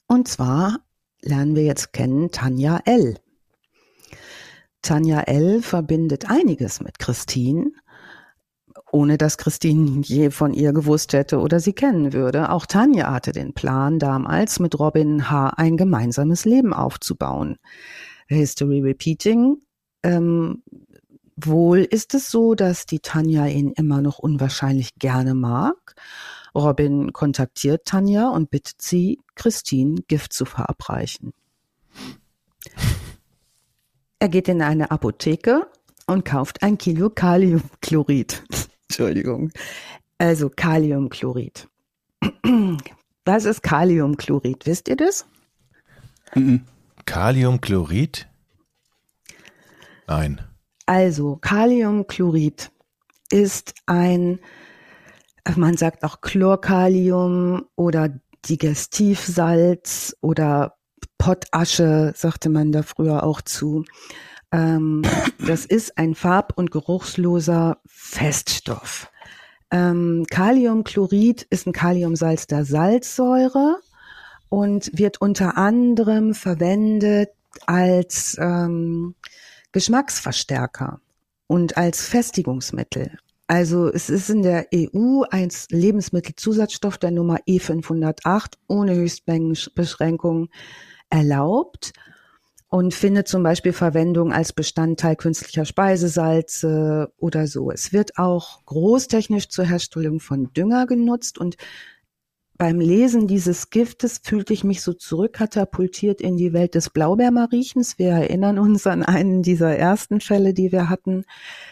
[0.07, 0.79] Und zwar
[1.21, 3.19] lernen wir jetzt kennen Tanja L.
[4.81, 5.61] Tanja L.
[5.61, 7.71] verbindet einiges mit Christine,
[8.93, 12.49] ohne dass Christine je von ihr gewusst hätte oder sie kennen würde.
[12.49, 15.49] Auch Tanja hatte den Plan, damals mit Robin H.
[15.57, 17.57] ein gemeinsames Leben aufzubauen.
[18.27, 19.57] History repeating.
[20.01, 20.63] Ähm,
[21.35, 25.95] wohl ist es so, dass die Tanja ihn immer noch unwahrscheinlich gerne mag.
[26.53, 31.33] Robin kontaktiert Tanja und bittet sie, Christine Gift zu verabreichen.
[34.19, 35.67] Er geht in eine Apotheke
[36.07, 38.43] und kauft ein Kilo Kaliumchlorid.
[38.89, 39.51] Entschuldigung.
[40.17, 41.67] Also Kaliumchlorid.
[43.25, 44.65] Was ist Kaliumchlorid?
[44.65, 45.25] Wisst ihr das?
[47.05, 48.27] Kaliumchlorid?
[50.07, 50.41] Nein.
[50.85, 52.71] Also Kaliumchlorid
[53.31, 54.39] ist ein,
[55.55, 58.09] man sagt auch Chlorkalium oder
[58.47, 60.75] Digestivsalz oder
[61.17, 63.85] Pottasche, sagte man da früher auch zu.
[64.51, 65.01] Ähm,
[65.45, 69.11] das ist ein farb- und geruchsloser Feststoff.
[69.71, 73.77] Ähm, Kaliumchlorid ist ein Kaliumsalz der Salzsäure
[74.49, 77.29] und wird unter anderem verwendet
[77.65, 79.15] als ähm,
[79.75, 81.01] Geschmacksverstärker
[81.47, 83.17] und als Festigungsmittel.
[83.47, 90.47] Also es ist in der EU ein Lebensmittelzusatzstoff der Nummer E508 ohne Höchstmengenbeschränkung
[91.09, 91.91] erlaubt
[92.69, 97.69] und findet zum Beispiel Verwendung als Bestandteil künstlicher Speisesalze oder so.
[97.69, 101.57] Es wird auch großtechnisch zur Herstellung von Dünger genutzt und
[102.57, 107.99] beim Lesen dieses Giftes fühlte ich mich so zurückkatapultiert in die Welt des Blaubeermariechens.
[107.99, 111.25] Wir erinnern uns an einen dieser ersten Fälle, die wir hatten.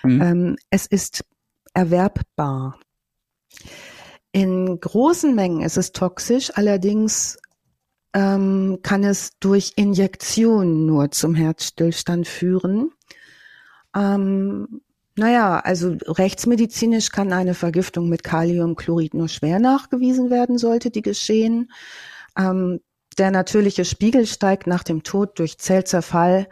[0.03, 0.21] Mhm.
[0.21, 1.25] Ähm, es ist
[1.73, 2.79] erwerbbar.
[4.31, 7.37] In großen Mengen ist es toxisch, allerdings
[8.13, 12.91] ähm, kann es durch Injektion nur zum Herzstillstand führen.
[13.95, 14.81] Ähm,
[15.15, 21.71] naja, also rechtsmedizinisch kann eine Vergiftung mit Kaliumchlorid nur schwer nachgewiesen werden, sollte die geschehen.
[22.37, 22.79] Ähm,
[23.17, 26.47] der natürliche Spiegel steigt nach dem Tod durch Zellzerfall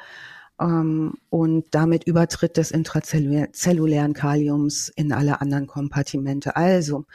[0.59, 6.55] ähm, und damit Übertritt des intrazellulären Kaliums in alle anderen Kompartimente.
[6.55, 7.05] Also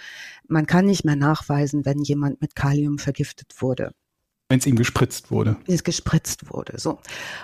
[0.48, 3.92] man kann nicht mehr nachweisen, wenn jemand mit Kalium vergiftet wurde.
[4.48, 5.56] Wenn es ihm gespritzt wurde.
[5.64, 6.98] Wenn es gespritzt wurde, so.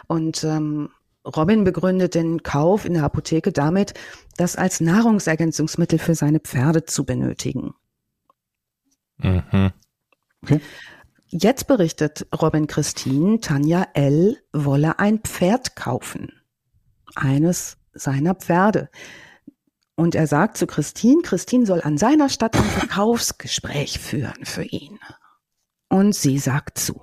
[0.06, 0.90] Und ähm,
[1.24, 3.94] Robin begründet den Kauf in der Apotheke damit,
[4.36, 7.74] das als Nahrungsergänzungsmittel für seine Pferde zu benötigen.
[9.18, 9.72] Mhm.
[10.42, 10.60] Okay.
[11.28, 14.38] Jetzt berichtet Robin Christine, Tanja L.
[14.52, 16.32] wolle ein Pferd kaufen.
[17.14, 18.90] Eines seiner Pferde.
[19.94, 24.98] Und er sagt zu Christine, Christine soll an seiner Stadt ein Verkaufsgespräch führen für ihn.
[25.88, 27.00] Und sie sagt zu.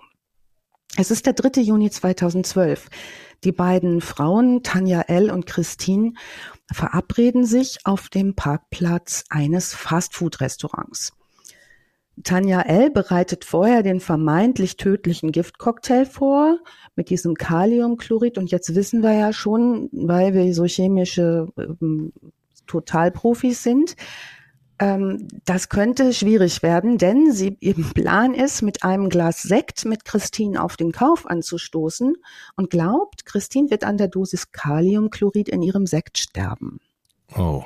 [0.97, 1.61] Es ist der 3.
[1.61, 2.89] Juni 2012.
[3.43, 5.31] Die beiden Frauen, Tanja L.
[5.31, 6.13] und Christine,
[6.71, 11.13] verabreden sich auf dem Parkplatz eines Fastfood-Restaurants.
[12.23, 12.89] Tanja L.
[12.89, 16.59] bereitet vorher den vermeintlich tödlichen Giftcocktail vor
[16.95, 22.11] mit diesem Kaliumchlorid und jetzt wissen wir ja schon, weil wir so chemische ähm,
[22.67, 23.95] Totalprofis sind,
[24.79, 30.63] das könnte schwierig werden, denn sie, ihr Plan ist, mit einem Glas Sekt mit Christine
[30.63, 32.15] auf den Kauf anzustoßen
[32.55, 36.79] und glaubt, Christine wird an der Dosis Kaliumchlorid in ihrem Sekt sterben.
[37.35, 37.63] Oh.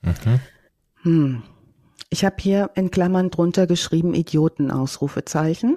[0.00, 0.40] Mhm.
[1.02, 1.42] Hm.
[2.08, 5.76] Ich habe hier in Klammern drunter geschrieben Idioten Ausrufezeichen.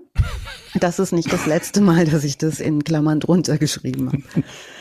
[0.75, 4.23] Das ist nicht das letzte Mal, dass ich das in Klammern drunter geschrieben habe.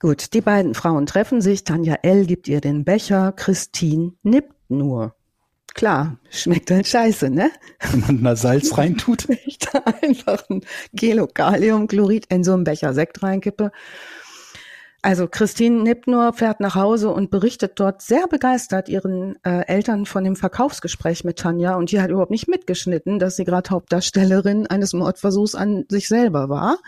[0.00, 1.64] Gut, die beiden Frauen treffen sich.
[1.64, 2.26] Tanja L.
[2.26, 3.32] gibt ihr den Becher.
[3.32, 5.14] Christine nippt nur.
[5.74, 7.50] Klar, schmeckt halt scheiße, ne?
[7.90, 9.28] Wenn man da Salz reintut.
[9.28, 10.62] Wenn ich da einfach ein
[10.96, 13.72] Kilo Kaliumchlorid in so einen Becher Sekt reinkippe,
[15.00, 20.24] also Christine Nippnur fährt nach Hause und berichtet dort sehr begeistert ihren äh, Eltern von
[20.24, 24.94] dem Verkaufsgespräch mit Tanja und die hat überhaupt nicht mitgeschnitten, dass sie gerade Hauptdarstellerin eines
[24.94, 26.78] Mordversuchs an sich selber war.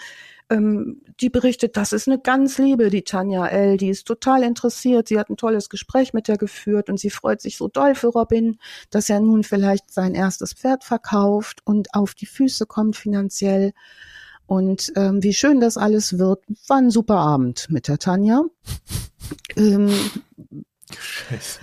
[0.50, 5.08] Ähm, die berichtet, das ist eine ganz liebe, die Tanja L., die ist total interessiert,
[5.08, 8.08] sie hat ein tolles Gespräch mit der geführt und sie freut sich so doll für
[8.08, 8.58] Robin,
[8.90, 13.72] dass er nun vielleicht sein erstes Pferd verkauft und auf die Füße kommt finanziell.
[14.46, 18.42] Und ähm, wie schön das alles wird, war ein super Abend mit der Tanja.
[19.56, 19.92] Ähm,
[20.98, 21.60] Scheiße.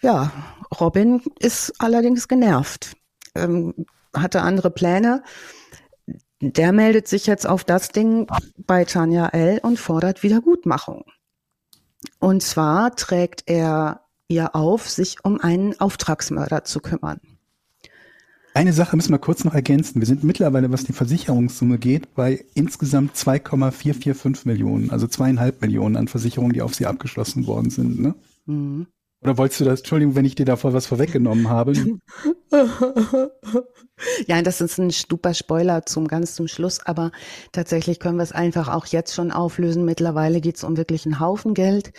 [0.00, 0.30] Ja,
[0.78, 2.96] Robin ist allerdings genervt,
[3.34, 5.24] ähm, hatte andere Pläne.
[6.40, 8.26] Der meldet sich jetzt auf das Ding
[8.56, 9.60] bei Tanja L.
[9.62, 11.04] und fordert Wiedergutmachung.
[12.18, 17.20] Und zwar trägt er ihr auf, sich um einen Auftragsmörder zu kümmern.
[18.54, 20.00] Eine Sache müssen wir kurz noch ergänzen.
[20.00, 26.08] Wir sind mittlerweile, was die Versicherungssumme geht, bei insgesamt 2,445 Millionen, also zweieinhalb Millionen an
[26.08, 28.00] Versicherungen, die auf sie abgeschlossen worden sind.
[28.00, 28.14] Ne?
[28.46, 28.86] Mhm.
[29.22, 31.74] Oder wolltest du das, Entschuldigung, wenn ich dir davor was vorweggenommen habe?
[34.26, 37.10] ja, das ist ein super Spoiler zum ganz zum Schluss, aber
[37.52, 39.84] tatsächlich können wir es einfach auch jetzt schon auflösen.
[39.84, 41.92] Mittlerweile geht es um wirklich einen Haufen Geld,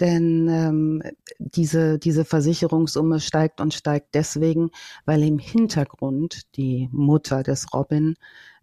[0.00, 1.02] denn ähm,
[1.38, 4.70] diese, diese Versicherungssumme steigt und steigt deswegen,
[5.04, 8.14] weil im Hintergrund die Mutter des Robin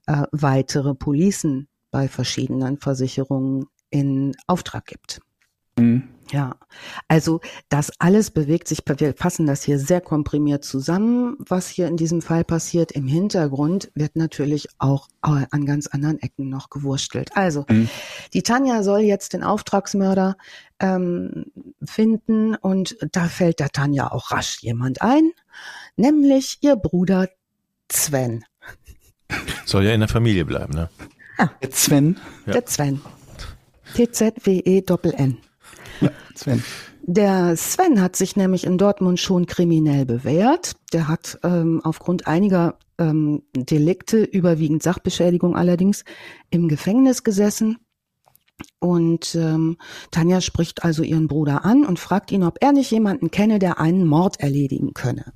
[0.08, 5.22] äh, weitere Policen bei verschiedenen Versicherungen in Auftrag gibt.
[5.78, 6.10] Mhm.
[6.32, 6.56] Ja,
[7.08, 11.98] also das alles bewegt sich, wir fassen das hier sehr komprimiert zusammen, was hier in
[11.98, 12.92] diesem Fall passiert.
[12.92, 17.32] Im Hintergrund wird natürlich auch an ganz anderen Ecken noch gewurstelt.
[17.36, 17.90] Also, mhm.
[18.34, 20.38] die Tanja soll jetzt den Auftragsmörder
[20.80, 21.46] ähm,
[21.84, 25.32] finden und da fällt der Tanja auch rasch jemand ein,
[25.98, 27.30] nämlich ihr Bruder
[27.92, 28.46] Sven.
[29.66, 30.90] Soll ja in der Familie bleiben, ne?
[31.40, 31.52] Ja.
[31.62, 32.20] Der Sven.
[32.46, 32.54] Ja.
[32.54, 33.02] Der Sven.
[33.96, 35.40] T-Z-W-E-Doppel-N.
[36.40, 36.64] Sven.
[37.04, 40.76] Der Sven hat sich nämlich in Dortmund schon kriminell bewährt.
[40.94, 46.04] Der hat ähm, aufgrund einiger ähm, Delikte, überwiegend Sachbeschädigung allerdings,
[46.50, 47.78] im Gefängnis gesessen.
[48.80, 49.78] Und ähm,
[50.12, 53.80] Tanja spricht also ihren Bruder an und fragt ihn, ob er nicht jemanden kenne, der
[53.80, 55.34] einen Mord erledigen könne.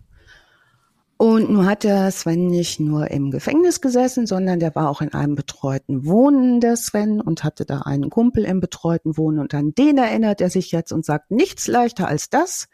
[1.24, 5.14] Und nun hat der Sven nicht nur im Gefängnis gesessen, sondern der war auch in
[5.14, 9.40] einem betreuten Wohnen, der Sven, und hatte da einen Kumpel im betreuten Wohnen.
[9.40, 12.68] Und an den erinnert er sich jetzt und sagt, nichts leichter als das,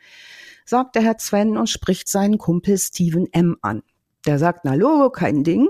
[0.66, 3.56] sagt der Herr Sven und spricht seinen Kumpel Steven M.
[3.62, 3.84] an.
[4.26, 5.70] Der sagt, na Logo, kein Ding.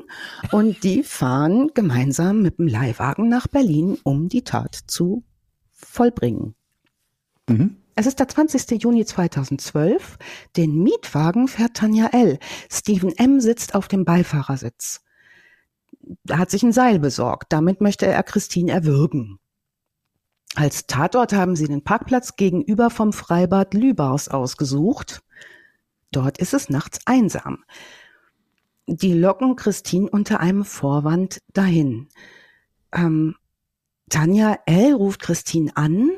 [0.54, 5.26] Und die fahren gemeinsam mit dem Leihwagen nach Berlin, um die Tat zu
[5.70, 6.56] vollbringen.
[7.50, 7.76] Mhm.
[8.00, 8.82] Es ist der 20.
[8.82, 10.18] Juni 2012.
[10.56, 12.40] Den Mietwagen fährt Tanja L.
[12.72, 13.42] Steven M.
[13.42, 15.02] sitzt auf dem Beifahrersitz.
[16.30, 17.52] Er hat sich ein Seil besorgt.
[17.52, 19.38] Damit möchte er Christine erwürgen.
[20.56, 25.22] Als Tatort haben sie den Parkplatz gegenüber vom Freibad Lübars ausgesucht.
[26.14, 27.66] Dort ist es nachts einsam.
[28.88, 32.08] Die locken Christine unter einem Vorwand dahin.
[32.94, 33.36] Ähm,
[34.10, 34.94] Tanja L.
[34.94, 36.12] ruft Christine an,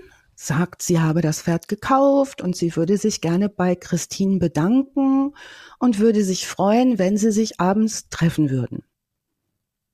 [0.46, 5.34] sagt, sie habe das Pferd gekauft und sie würde sich gerne bei Christine bedanken
[5.78, 8.84] und würde sich freuen, wenn sie sich abends treffen würden.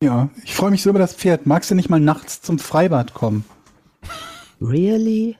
[0.02, 1.48] Ja, ich freue mich so über das Pferd.
[1.48, 3.44] Magst du nicht mal nachts zum Freibad kommen?
[4.62, 5.36] Really?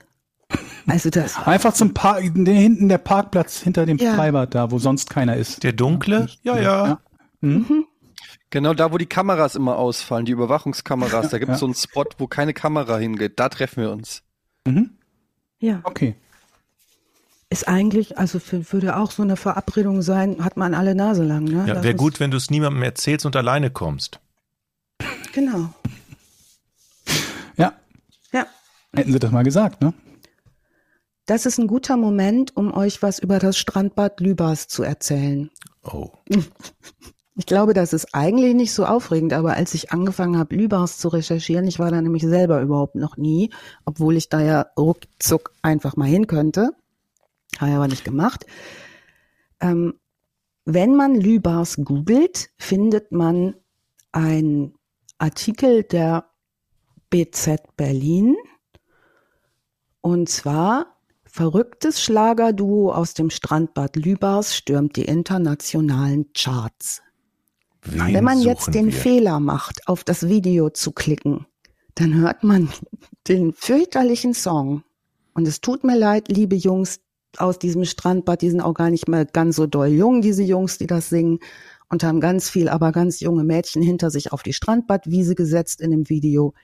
[0.86, 4.14] Also das einfach zum Park, hinten der Parkplatz hinter dem ja.
[4.14, 5.62] Freibad da, wo sonst keiner ist.
[5.62, 6.28] Der dunkle?
[6.42, 6.62] Ja, ja.
[6.62, 7.00] ja.
[7.40, 7.54] Hm?
[7.54, 7.84] Mhm.
[8.50, 11.30] Genau da, wo die Kameras immer ausfallen, die Überwachungskameras.
[11.30, 11.60] Da gibt es ja.
[11.60, 13.38] so einen Spot, wo keine Kamera hingeht.
[13.38, 14.22] Da treffen wir uns.
[14.66, 14.97] Mhm.
[15.58, 15.80] Ja.
[15.84, 16.14] Okay.
[17.50, 21.44] Ist eigentlich, also für, würde auch so eine Verabredung sein, hat man alle Nase lang.
[21.44, 21.64] Ne?
[21.66, 24.20] Ja, wäre gut, wenn du es niemandem erzählst und alleine kommst.
[25.32, 25.72] Genau.
[27.56, 27.72] Ja.
[28.32, 28.46] Ja.
[28.94, 29.94] Hätten sie das mal gesagt, ne?
[31.26, 35.50] Das ist ein guter Moment, um euch was über das Strandbad Lübars zu erzählen.
[35.82, 36.10] Oh.
[37.38, 41.06] Ich glaube, das ist eigentlich nicht so aufregend, aber als ich angefangen habe, Lübars zu
[41.06, 43.50] recherchieren, ich war da nämlich selber überhaupt noch nie,
[43.84, 46.72] obwohl ich da ja ruckzuck einfach mal hin könnte.
[47.60, 48.44] Habe ich aber nicht gemacht.
[49.60, 49.94] Ähm,
[50.64, 53.54] wenn man Lübars googelt, findet man
[54.10, 54.74] einen
[55.18, 56.28] Artikel der
[57.08, 58.34] BZ Berlin.
[60.00, 67.02] Und zwar Verrücktes Schlagerduo aus dem Strandbad Lübars stürmt die internationalen Charts.
[67.90, 68.92] Wen Wenn man jetzt den wir?
[68.92, 71.46] Fehler macht, auf das Video zu klicken,
[71.94, 72.68] dann hört man
[73.28, 74.82] den fürchterlichen Song.
[75.34, 77.00] Und es tut mir leid, liebe Jungs
[77.36, 80.78] aus diesem Strandbad, die sind auch gar nicht mehr ganz so doll jung, diese Jungs,
[80.78, 81.38] die das singen,
[81.88, 85.90] und haben ganz viel, aber ganz junge Mädchen hinter sich auf die Strandbadwiese gesetzt in
[85.90, 86.54] dem Video.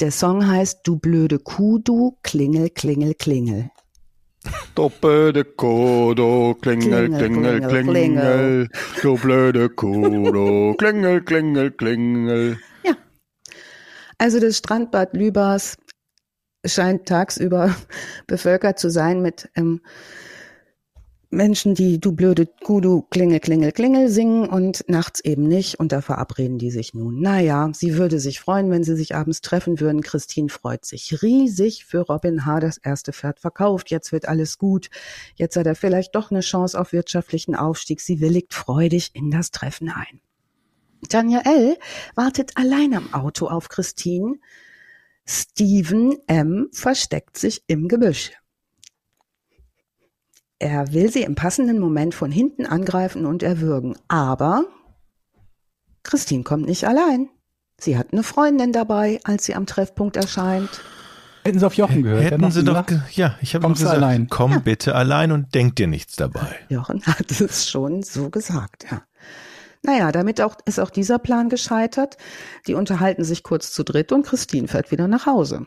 [0.00, 3.70] Der Song heißt Du blöde Kuh, du, klingel, klingel, klingel.
[4.74, 8.68] Du blöde Kuh, du klingel, klingel, klingel, klingel.
[9.02, 12.58] Du blöde Kuh, du klingel, klingel, klingel.
[12.84, 12.94] Ja.
[14.18, 15.76] Also das Strandbad Lübars
[16.64, 17.74] scheint tagsüber
[18.26, 19.80] bevölkert zu sein mit ähm,
[21.30, 26.00] Menschen, die du blöde Kudu klingel, klingel, klingel singen und nachts eben nicht und da
[26.00, 27.20] verabreden die sich nun.
[27.20, 30.00] Naja, sie würde sich freuen, wenn sie sich abends treffen würden.
[30.00, 32.60] Christine freut sich riesig für Robin H.
[32.60, 33.90] das erste Pferd verkauft.
[33.90, 34.88] Jetzt wird alles gut.
[35.34, 38.00] Jetzt hat er vielleicht doch eine Chance auf wirtschaftlichen Aufstieg.
[38.00, 40.20] Sie willigt freudig in das Treffen ein.
[41.10, 41.76] Tanja L.
[42.14, 44.36] wartet allein am Auto auf Christine.
[45.26, 46.68] Steven M.
[46.72, 48.32] versteckt sich im Gebüsch.
[50.58, 53.96] Er will sie im passenden Moment von hinten angreifen und erwürgen.
[54.08, 54.64] Aber
[56.02, 57.28] Christine kommt nicht allein.
[57.80, 60.80] Sie hat eine Freundin dabei, als sie am Treffpunkt erscheint.
[61.44, 62.24] Hätten Sie auf Jochen gehört?
[62.24, 64.28] Hätten Sie doch, ja, ich habe gesagt, allein.
[64.28, 64.58] komm ja.
[64.58, 66.56] bitte allein und denk dir nichts dabei.
[66.68, 69.02] Jochen hat es schon so gesagt, ja.
[69.82, 72.16] Naja, damit auch, ist auch dieser Plan gescheitert.
[72.66, 75.66] Die unterhalten sich kurz zu dritt und Christine fährt wieder nach Hause.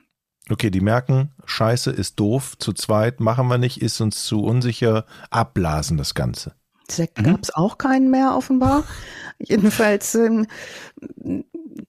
[0.49, 5.05] Okay, die merken, Scheiße ist doof, zu zweit machen wir nicht, ist uns zu unsicher,
[5.29, 6.55] abblasen das Ganze.
[6.89, 7.23] Sekt mhm.
[7.23, 8.83] gab es auch keinen mehr offenbar.
[9.39, 10.47] Jedenfalls ähm,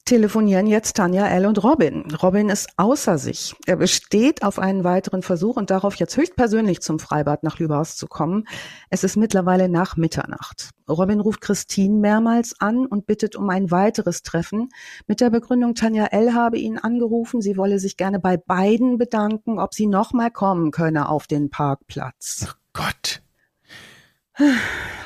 [0.04, 2.04] telefonieren jetzt Tanja, L und Robin.
[2.22, 3.54] Robin ist außer sich.
[3.66, 8.06] Er besteht auf einen weiteren Versuch und darauf, jetzt höchstpersönlich zum Freibad nach Lübars zu
[8.06, 8.44] kommen.
[8.90, 10.70] Es ist mittlerweile nach Mitternacht.
[10.88, 14.68] Robin ruft Christine mehrmals an und bittet um ein weiteres Treffen
[15.06, 16.34] mit der Begründung, Tanja L.
[16.34, 21.08] habe ihn angerufen, sie wolle sich gerne bei beiden bedanken, ob sie nochmal kommen könne
[21.08, 22.46] auf den Parkplatz.
[22.48, 23.22] Ach Gott.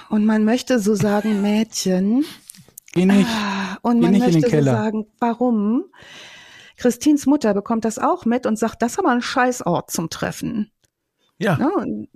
[0.08, 2.24] Und man möchte so sagen, Mädchen,
[2.96, 3.28] Geh nicht.
[3.28, 5.84] Ah, und man möchte so sagen, warum?
[6.78, 10.70] Christins Mutter bekommt das auch mit und sagt, das ist aber ein Scheißort zum Treffen.
[11.38, 11.58] Ja.
[11.58, 11.70] Ne?
[11.74, 12.08] Und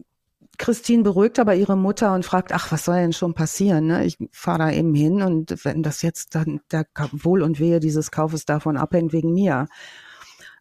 [0.57, 3.89] Christine beruhigt aber ihre Mutter und fragt, ach, was soll denn schon passieren?
[3.89, 4.07] Ne?
[4.07, 8.11] Ich fahre da eben hin und wenn das jetzt dann der Wohl und Wehe dieses
[8.11, 9.69] Kaufes davon abhängt, wegen mir.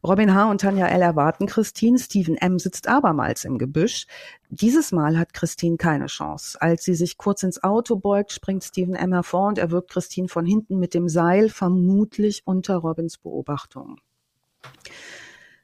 [0.02, 0.50] Robin H.
[0.50, 1.02] und Tanja L.
[1.02, 2.00] erwarten Christine.
[2.00, 2.58] Stephen M.
[2.58, 4.06] sitzt abermals im Gebüsch.
[4.50, 6.62] Dieses Mal hat Christine keine Chance.
[6.62, 9.12] Als sie sich kurz ins Auto beugt, springt Stephen M.
[9.12, 13.97] hervor und erwürgt Christine von hinten mit dem Seil, vermutlich unter Robins Beobachtung.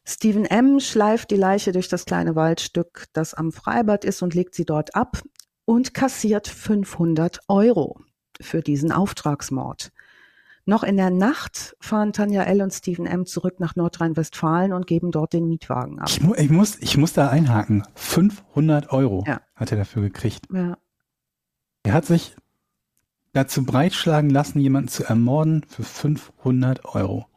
[0.04, 0.82] Stephen M.
[0.82, 4.96] schleift die Leiche durch das kleine Waldstück, das am Freibad ist, und legt sie dort
[4.96, 5.22] ab
[5.64, 8.02] und kassiert 500 Euro
[8.42, 9.94] für diesen Auftragsmord.
[10.68, 12.64] Noch in der Nacht fahren Tanja L.
[12.64, 13.28] und Stephen M.
[13.28, 16.10] zurück nach Nordrhein-Westfalen und geben dort den Mietwagen ab.
[16.10, 17.84] Ich, mu ich, muss, ich muss da einhaken.
[17.94, 19.42] 500 Euro ja.
[19.56, 20.48] hat er dafür gekriegt.
[20.52, 20.78] Ja.
[21.84, 22.36] Er hat sich
[23.34, 27.28] dazu breitschlagen lassen, jemanden zu ermorden für 500 Euro.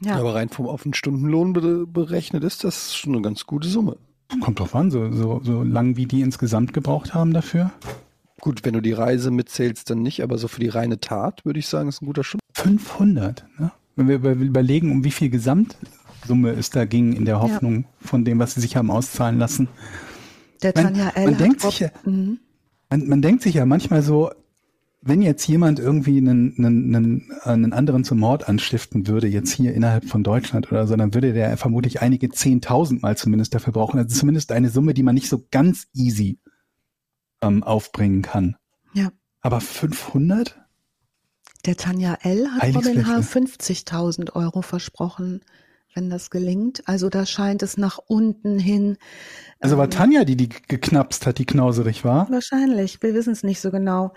[0.00, 0.16] Ja.
[0.16, 1.52] Aber rein vom offenen Stundenlohn
[1.92, 3.98] berechnet ist das schon eine ganz gute Summe.
[4.40, 7.70] Kommt drauf an, so, so, so lang wie die insgesamt gebraucht haben dafür.
[8.40, 11.58] Gut, wenn du die Reise mitzählst, dann nicht, aber so für die reine Tat würde
[11.58, 12.78] ich sagen, ist ein guter Stundenlohn.
[12.78, 13.44] 500.
[13.58, 13.72] Ne?
[13.96, 17.88] Wenn wir überlegen, um wie viel Gesamtsumme es da ging, in der Hoffnung ja.
[18.00, 19.68] von dem, was sie sich haben auszahlen lassen.
[20.62, 21.26] Der Tanja L.
[21.26, 22.38] Man, denkt sich ja, mhm.
[22.90, 24.30] man, man denkt sich ja manchmal so,
[25.00, 29.72] wenn jetzt jemand irgendwie einen, einen, einen, einen anderen zum Mord anstiften würde, jetzt hier
[29.74, 33.98] innerhalb von Deutschland oder so, dann würde der vermutlich einige Zehntausend Mal zumindest dafür brauchen.
[33.98, 36.38] Also zumindest eine Summe, die man nicht so ganz easy
[37.42, 38.56] ähm, aufbringen kann.
[38.92, 39.10] Ja.
[39.40, 40.58] Aber 500?
[41.66, 42.48] Der Tanja L.
[42.50, 43.18] hat Robin H.
[43.18, 45.42] 50.000 Euro versprochen,
[45.94, 46.86] wenn das gelingt.
[46.86, 48.96] Also da scheint es nach unten hin.
[49.60, 52.30] Also war ähm, Tanja, die die geknapst hat, die knauserig war?
[52.30, 53.02] Wahrscheinlich.
[53.02, 54.12] Wir wissen es nicht so genau.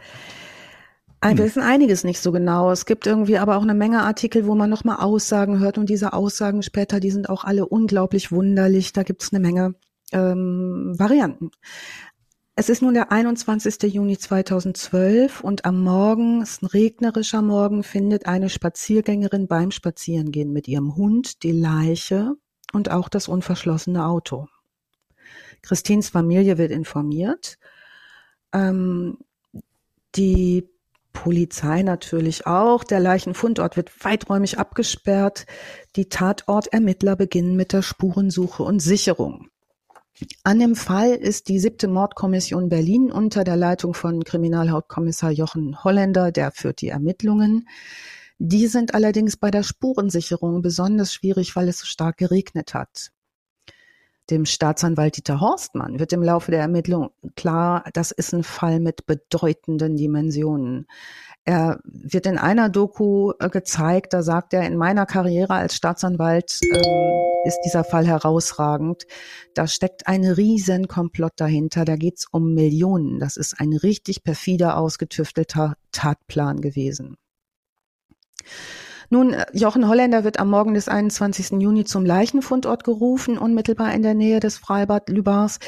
[1.23, 1.37] Wir hm.
[1.39, 2.71] wissen einiges nicht so genau.
[2.71, 6.13] Es gibt irgendwie aber auch eine Menge Artikel, wo man nochmal Aussagen hört und diese
[6.13, 8.91] Aussagen später, die sind auch alle unglaublich wunderlich.
[8.93, 9.75] Da gibt es eine Menge
[10.11, 11.51] ähm, Varianten.
[12.55, 13.93] Es ist nun der 21.
[13.93, 20.51] Juni 2012 und am Morgen, es ist ein regnerischer Morgen, findet eine Spaziergängerin beim Spazierengehen
[20.51, 22.33] mit ihrem Hund die Leiche
[22.73, 24.47] und auch das unverschlossene Auto.
[25.61, 27.57] Christins Familie wird informiert.
[28.51, 29.17] Ähm,
[30.15, 30.67] die
[31.13, 32.83] Polizei natürlich auch.
[32.83, 35.45] Der Leichenfundort wird weiträumig abgesperrt.
[35.95, 39.50] Die Tatortermittler beginnen mit der Spurensuche und Sicherung.
[40.43, 46.31] An dem Fall ist die siebte Mordkommission Berlin unter der Leitung von Kriminalhauptkommissar Jochen Holländer,
[46.31, 47.67] der führt die Ermittlungen.
[48.39, 53.11] Die sind allerdings bei der Spurensicherung besonders schwierig, weil es so stark geregnet hat.
[54.29, 59.05] Dem Staatsanwalt Dieter Horstmann wird im Laufe der Ermittlung klar, das ist ein Fall mit
[59.05, 60.87] bedeutenden Dimensionen.
[61.43, 66.59] Er wird in einer Doku äh, gezeigt, da sagt er, in meiner Karriere als Staatsanwalt
[66.71, 67.11] ähm,
[67.45, 69.07] ist dieser Fall herausragend.
[69.55, 71.83] Da steckt ein riesen Komplott dahinter.
[71.83, 73.19] Da geht's um Millionen.
[73.19, 77.17] Das ist ein richtig perfider, ausgetüftelter Tatplan gewesen.
[79.13, 81.59] Nun, äh, Jochen Holländer wird am Morgen des 21.
[81.61, 85.59] Juni zum Leichenfundort gerufen, unmittelbar in der Nähe des Freibad Lübars.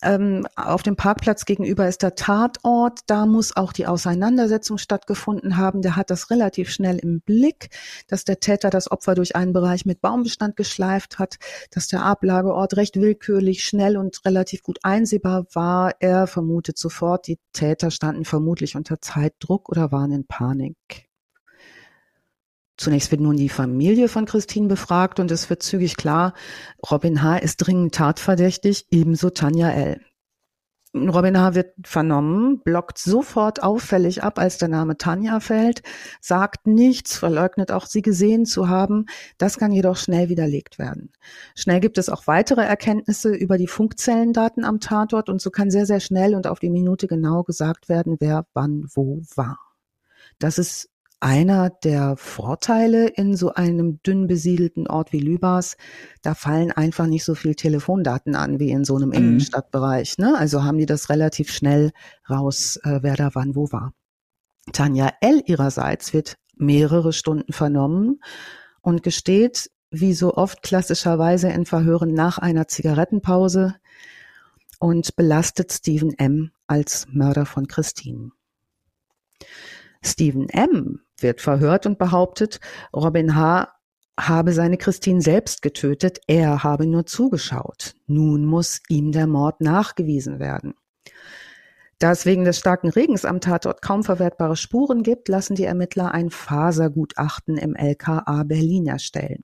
[0.00, 3.00] Ähm, auf dem Parkplatz gegenüber ist der Tatort.
[3.08, 5.82] Da muss auch die Auseinandersetzung stattgefunden haben.
[5.82, 7.70] Der hat das relativ schnell im Blick,
[8.06, 11.38] dass der Täter das Opfer durch einen Bereich mit Baumbestand geschleift hat,
[11.72, 15.94] dass der Ablageort recht willkürlich, schnell und relativ gut einsehbar war.
[15.98, 21.08] Er vermutet sofort, die Täter standen vermutlich unter Zeitdruck oder waren in Panik.
[22.76, 26.34] Zunächst wird nun die Familie von Christine befragt und es wird zügig klar,
[26.90, 27.38] Robin H.
[27.38, 30.00] ist dringend tatverdächtig, ebenso Tanja L.
[30.94, 31.56] Robin H.
[31.56, 35.82] wird vernommen, blockt sofort auffällig ab, als der Name Tanja fällt,
[36.20, 39.06] sagt nichts, verleugnet auch sie gesehen zu haben.
[39.36, 41.10] Das kann jedoch schnell widerlegt werden.
[41.56, 45.86] Schnell gibt es auch weitere Erkenntnisse über die Funkzellendaten am Tatort und so kann sehr,
[45.86, 49.58] sehr schnell und auf die Minute genau gesagt werden, wer wann wo war.
[50.38, 55.76] Das ist einer der Vorteile in so einem dünn besiedelten Ort wie Lübars,
[56.22, 59.14] da fallen einfach nicht so viel Telefondaten an wie in so einem mhm.
[59.14, 60.18] Innenstadtbereich.
[60.18, 60.36] Ne?
[60.36, 61.92] Also haben die das relativ schnell
[62.28, 63.94] raus, äh, wer da wann wo war.
[64.72, 65.42] Tanja L.
[65.46, 68.20] ihrerseits wird mehrere Stunden vernommen
[68.80, 73.76] und gesteht, wie so oft klassischerweise in Verhören nach einer Zigarettenpause
[74.78, 76.50] und belastet Stephen M.
[76.66, 78.30] als Mörder von Christine.
[80.02, 82.60] Stephen M wird verhört und behauptet,
[82.94, 83.74] Robin H.
[84.16, 87.96] habe seine Christine selbst getötet, er habe nur zugeschaut.
[88.06, 90.74] Nun muss ihm der Mord nachgewiesen werden.
[91.98, 96.12] Da es wegen des starken Regens am Tatort kaum verwertbare Spuren gibt, lassen die Ermittler
[96.12, 99.42] ein Fasergutachten im LKA Berlin erstellen.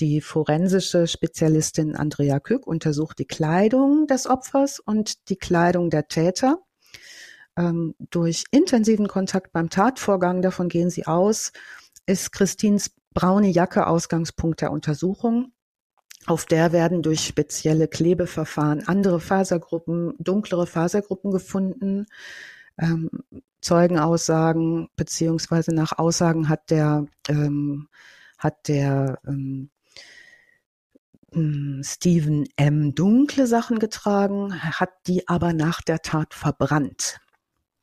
[0.00, 6.58] Die forensische Spezialistin Andrea Kück untersucht die Kleidung des Opfers und die Kleidung der Täter.
[7.58, 11.52] Ähm, durch intensiven Kontakt beim Tatvorgang, davon gehen sie aus,
[12.06, 15.52] ist Christins braune Jacke Ausgangspunkt der Untersuchung.
[16.26, 22.06] Auf der werden durch spezielle Klebeverfahren andere Fasergruppen, dunklere Fasergruppen gefunden.
[22.78, 23.10] Ähm,
[23.60, 27.88] Zeugenaussagen beziehungsweise nach Aussagen hat der ähm,
[28.38, 29.70] hat der ähm,
[31.32, 32.94] hm, Stephen M.
[32.94, 37.18] dunkle Sachen getragen, hat die aber nach der Tat verbrannt.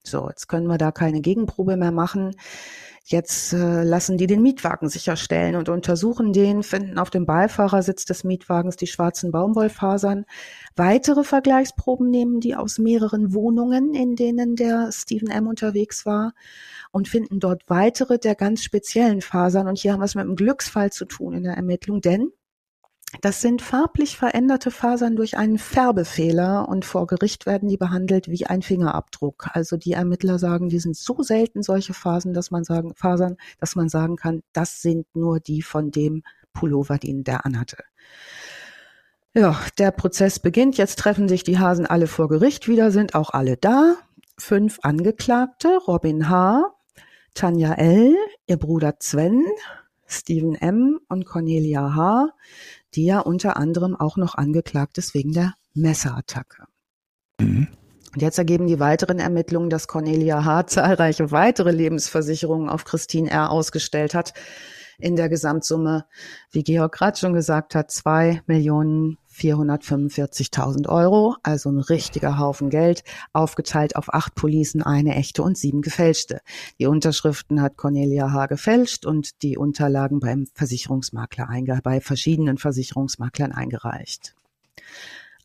[0.08, 2.36] So, jetzt können wir da keine Gegenprobe mehr machen.
[3.08, 8.24] Jetzt äh, lassen die den Mietwagen sicherstellen und untersuchen den, finden auf dem Beifahrersitz des
[8.24, 10.26] Mietwagens die schwarzen Baumwollfasern.
[10.76, 15.46] Weitere Vergleichsproben nehmen die aus mehreren Wohnungen, in denen der Stephen M.
[15.46, 16.34] unterwegs war
[16.92, 19.68] und finden dort weitere der ganz speziellen Fasern.
[19.68, 22.32] Und hier haben wir es mit einem Glücksfall zu tun in der Ermittlung, denn
[23.22, 28.46] das sind farblich veränderte Fasern durch einen Färbefehler und vor Gericht werden die behandelt wie
[28.46, 29.50] ein Fingerabdruck.
[29.54, 33.76] Also die Ermittler sagen, die sind so selten solche Fasern, dass man sagen, Fasern, dass
[33.76, 37.78] man sagen kann, das sind nur die von dem Pullover, den der anhatte.
[39.34, 40.78] Ja, der Prozess beginnt.
[40.78, 43.96] Jetzt treffen sich die Hasen alle vor Gericht wieder, sind auch alle da.
[44.38, 46.74] Fünf Angeklagte, Robin H.,
[47.34, 48.16] Tanja L.,
[48.48, 49.46] ihr Bruder Sven,
[50.16, 51.00] Stephen M.
[51.08, 52.32] und Cornelia H
[52.96, 56.66] die ja unter anderem auch noch angeklagt ist wegen der Messerattacke.
[57.40, 57.68] Mhm.
[58.14, 60.68] Und jetzt ergeben die weiteren Ermittlungen, dass Cornelia H.
[60.68, 63.52] zahlreiche weitere Lebensversicherungen auf Christine R.
[63.52, 64.34] ausgestellt hat.
[64.98, 66.06] In der Gesamtsumme,
[66.52, 73.04] wie Georg gerade schon gesagt hat, zwei Millionen 445.000 Euro, also ein richtiger Haufen Geld,
[73.34, 76.42] aufgeteilt auf acht Policen, eine echte und sieben gefälschte.
[76.80, 78.46] Die Unterschriften hat Cornelia H.
[78.48, 81.50] gefälscht und die Unterlagen beim Versicherungsmakler
[81.84, 84.36] bei verschiedenen Versicherungsmaklern eingereicht.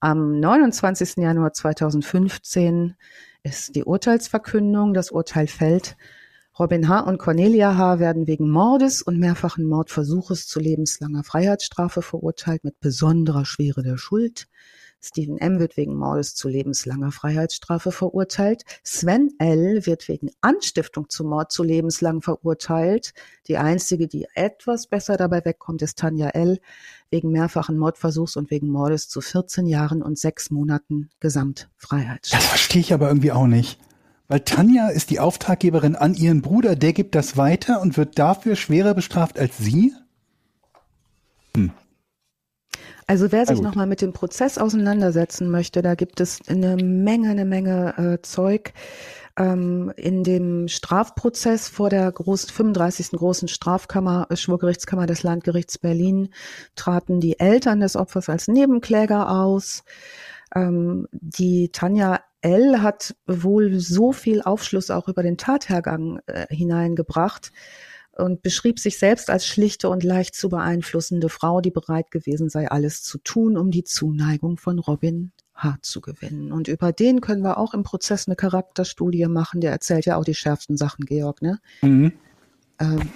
[0.00, 1.16] Am 29.
[1.16, 2.94] Januar 2015
[3.42, 4.94] ist die Urteilsverkündung.
[4.94, 5.96] Das Urteil fällt
[6.60, 7.00] Robin H.
[7.00, 8.00] und Cornelia H.
[8.00, 14.46] werden wegen Mordes und mehrfachen Mordversuches zu lebenslanger Freiheitsstrafe verurteilt mit besonderer Schwere der Schuld.
[15.00, 15.58] Stephen M.
[15.58, 18.64] wird wegen Mordes zu lebenslanger Freiheitsstrafe verurteilt.
[18.84, 19.86] Sven L.
[19.86, 23.14] wird wegen Anstiftung zum Mord zu lebenslang verurteilt.
[23.46, 26.58] Die einzige, die etwas besser dabei wegkommt, ist Tanja L.
[27.08, 32.42] wegen mehrfachen Mordversuchs und wegen Mordes zu 14 Jahren und sechs Monaten Gesamtfreiheitsstrafe.
[32.42, 33.78] Das verstehe ich aber irgendwie auch nicht.
[34.30, 38.54] Weil Tanja ist die Auftraggeberin an ihren Bruder, der gibt das weiter und wird dafür
[38.54, 39.92] schwerer bestraft als sie?
[41.56, 41.72] Hm.
[43.08, 47.44] Also wer sich nochmal mit dem Prozess auseinandersetzen möchte, da gibt es eine Menge, eine
[47.44, 48.72] Menge äh, Zeug.
[49.36, 53.10] Ähm, in dem Strafprozess vor der großen, 35.
[53.10, 56.28] großen Strafkammer, äh, Schwurgerichtskammer des Landgerichts Berlin
[56.76, 59.82] traten die Eltern des Opfers als Nebenkläger aus.
[60.54, 62.82] Ähm, die Tanja L.
[62.82, 67.52] hat wohl so viel Aufschluss auch über den Tathergang äh, hineingebracht
[68.16, 72.70] und beschrieb sich selbst als schlichte und leicht zu beeinflussende Frau, die bereit gewesen sei,
[72.70, 75.78] alles zu tun, um die Zuneigung von Robin H.
[75.82, 76.52] zu gewinnen.
[76.52, 79.60] Und über den können wir auch im Prozess eine Charakterstudie machen.
[79.60, 81.60] Der erzählt ja auch die schärfsten Sachen, Georg, ne?
[81.82, 82.12] Mhm.
[82.78, 83.10] Ähm,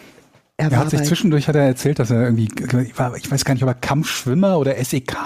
[0.56, 3.62] er, er hat sich zwischendurch hat er erzählt, dass er irgendwie, ich weiß gar nicht,
[3.62, 5.16] ob er Kampfschwimmer oder SEK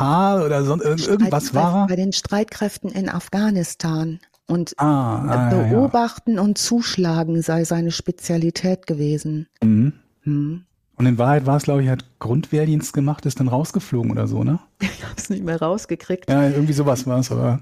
[0.45, 1.87] oder so, irgendwas war.
[1.87, 4.21] Bei den Streitkräften in Afghanistan.
[4.47, 6.41] Und ah, ah, beobachten ja.
[6.41, 9.47] und zuschlagen sei seine Spezialität gewesen.
[9.63, 9.93] Mhm.
[10.25, 10.65] Mhm.
[10.97, 14.45] Und in Wahrheit war es, glaube ich, hat Grundwehrdienst gemacht, ist dann rausgeflogen oder so,
[14.45, 14.59] ne?
[14.81, 16.31] Ich habe es nicht mehr rausgekriegt.
[16.31, 17.61] Ja, irgendwie sowas war es, aber.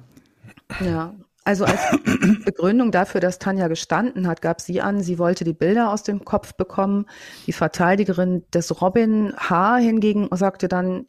[0.80, 1.12] Ja,
[1.46, 1.80] also als
[2.44, 6.24] Begründung dafür, dass Tanja gestanden hat, gab sie an, sie wollte die Bilder aus dem
[6.24, 7.06] Kopf bekommen.
[7.46, 9.76] Die Verteidigerin des Robin H.
[9.76, 11.06] hingegen sagte dann,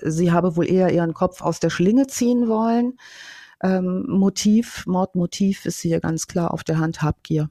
[0.00, 2.98] sie habe wohl eher ihren Kopf aus der Schlinge ziehen wollen.
[3.62, 7.50] Ähm, Motiv, Mordmotiv ist hier ganz klar auf der Hand Habgier.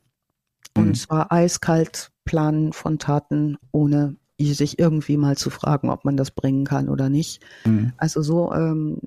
[0.78, 0.94] Und mhm.
[0.96, 6.64] zwar eiskalt Planen von Taten, ohne sich irgendwie mal zu fragen, ob man das bringen
[6.64, 7.44] kann oder nicht.
[7.66, 7.92] Mhm.
[7.98, 9.00] Also so ähm,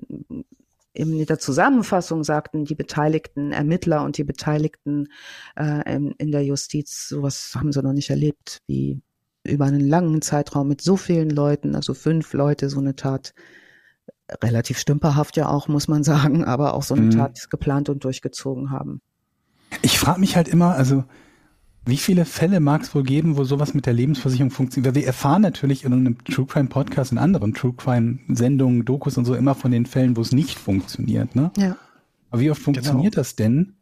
[0.93, 5.07] in der Zusammenfassung sagten die beteiligten Ermittler und die Beteiligten
[5.55, 9.01] äh, in, in, der Justiz, sowas haben sie noch nicht erlebt, wie
[9.43, 13.33] über einen langen Zeitraum mit so vielen Leuten, also fünf Leute, so eine Tat,
[14.41, 17.11] relativ stümperhaft ja auch, muss man sagen, aber auch so eine mhm.
[17.11, 19.01] Tat geplant und durchgezogen haben.
[19.81, 21.03] Ich frage mich halt immer, also
[21.85, 24.95] wie viele Fälle mag es wohl geben, wo sowas mit der Lebensversicherung funktioniert?
[24.95, 29.17] Weil wir erfahren natürlich in einem True Crime Podcast, in anderen True Crime Sendungen, Dokus
[29.17, 31.35] und so immer von den Fällen, wo es nicht funktioniert.
[31.35, 31.51] Ne?
[31.57, 31.75] Ja.
[32.29, 33.21] Aber wie oft funktioniert genau.
[33.21, 33.75] das denn,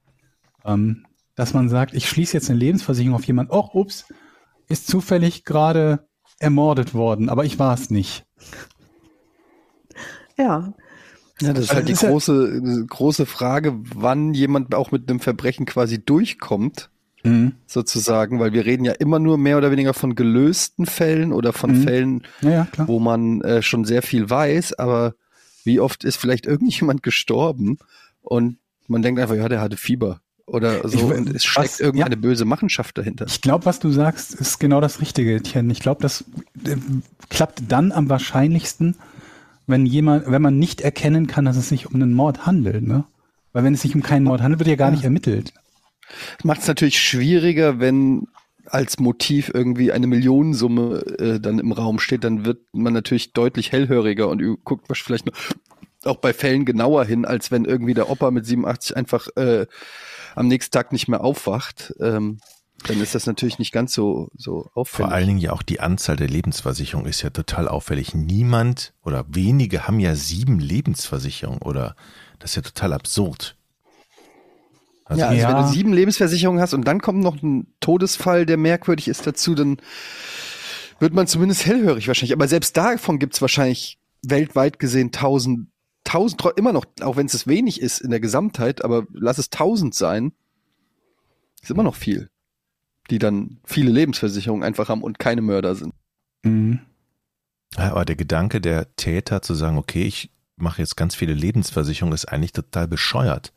[0.65, 4.05] ähm, dass man sagt, ich schließe jetzt eine Lebensversicherung auf jemanden, oh, ups,
[4.67, 6.07] ist zufällig gerade
[6.39, 8.25] ermordet worden, aber ich war es nicht.
[10.37, 10.73] Ja.
[11.39, 15.09] Ja, das ist halt die Also ist ja- große, große Frage, wann jemand auch mit
[15.09, 16.90] einem Verbrechen quasi durchkommt,
[17.23, 17.53] Mhm.
[17.67, 21.71] sozusagen, weil wir reden ja immer nur mehr oder weniger von gelösten Fällen oder von
[21.79, 21.83] Mhm.
[21.83, 25.13] Fällen, Ja, ja, wo man äh, schon sehr viel weiß, aber
[25.63, 27.77] wie oft ist vielleicht irgendjemand gestorben
[28.21, 28.57] und
[28.87, 32.17] man denkt einfach, ja, der hatte Fieber oder so Ich- und es was- steckt irgendeine
[32.17, 33.25] böse Machenschaft dahinter.
[33.27, 35.69] Ich glaube, was du sagst, ist genau das Richtige, Tien.
[35.69, 36.25] Ich glaube, das
[36.65, 36.75] äh,
[37.29, 38.95] klappt dann am wahrscheinlichsten,
[39.67, 43.05] wenn jemand, wenn man nicht erkennen kann, dass es sich um einen Mord handelt, ne?
[43.53, 45.53] Weil wenn es sich um keinen Mord handelt, wird ja gar nicht ermittelt.
[46.43, 48.27] Macht es natürlich schwieriger, wenn
[48.65, 53.71] als Motiv irgendwie eine Millionensumme äh, dann im Raum steht, dann wird man natürlich deutlich
[53.71, 55.35] hellhöriger und guckt was vielleicht noch
[56.03, 59.67] auch bei Fällen genauer hin, als wenn irgendwie der Opa mit 87 einfach äh,
[60.35, 61.93] am nächsten Tag nicht mehr aufwacht.
[61.99, 62.39] Ähm,
[62.87, 65.09] dann ist das natürlich nicht ganz so, so auffällig.
[65.09, 68.15] Vor allen Dingen ja auch die Anzahl der Lebensversicherungen ist ja total auffällig.
[68.15, 71.95] Niemand oder wenige haben ja sieben Lebensversicherungen oder
[72.39, 73.55] das ist ja total absurd.
[75.11, 75.49] Also ja, also Ja.
[75.49, 79.55] wenn du sieben Lebensversicherungen hast und dann kommt noch ein Todesfall, der merkwürdig ist dazu,
[79.55, 79.75] dann
[80.99, 82.31] wird man zumindest hellhörig wahrscheinlich.
[82.31, 85.67] Aber selbst davon gibt's wahrscheinlich weltweit gesehen tausend,
[86.05, 89.95] tausend, immer noch, auch wenn es wenig ist in der Gesamtheit, aber lass es tausend
[89.95, 90.31] sein,
[91.61, 92.29] ist immer noch viel,
[93.09, 95.93] die dann viele Lebensversicherungen einfach haben und keine Mörder sind.
[96.43, 96.79] Mhm.
[97.77, 102.13] Ja, aber der Gedanke der Täter zu sagen, okay, ich mache jetzt ganz viele Lebensversicherungen,
[102.13, 103.51] ist eigentlich total bescheuert.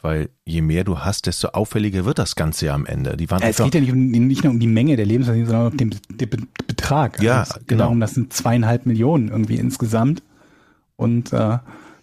[0.00, 3.16] Weil je mehr du hast, desto auffälliger wird das Ganze ja am Ende.
[3.16, 5.50] Die waren Ja, es geht ja nicht, um, nicht nur um die Menge der Lebensversicherung,
[5.50, 7.20] sondern um den, den Be- Betrag.
[7.22, 7.84] Ja, geht genau.
[7.84, 10.22] darum, das sind zweieinhalb Millionen irgendwie insgesamt.
[10.96, 11.58] Und äh,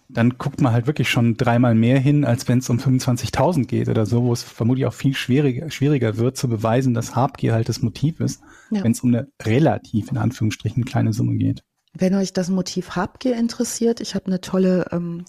[0.09, 3.87] dann guckt man halt wirklich schon dreimal mehr hin, als wenn es um 25.000 geht
[3.89, 7.69] oder so, wo es vermutlich auch viel schwieriger, schwieriger wird zu beweisen, dass Habgier halt
[7.69, 8.41] das Motiv ist,
[8.71, 8.83] Ja.
[8.83, 11.63] wenn es um eine relativ, in Anführungsstrichen, kleine Summe geht.
[11.97, 15.23] Wenn euch das Motiv Habgier interessiert, ich habe eine tolle ähm,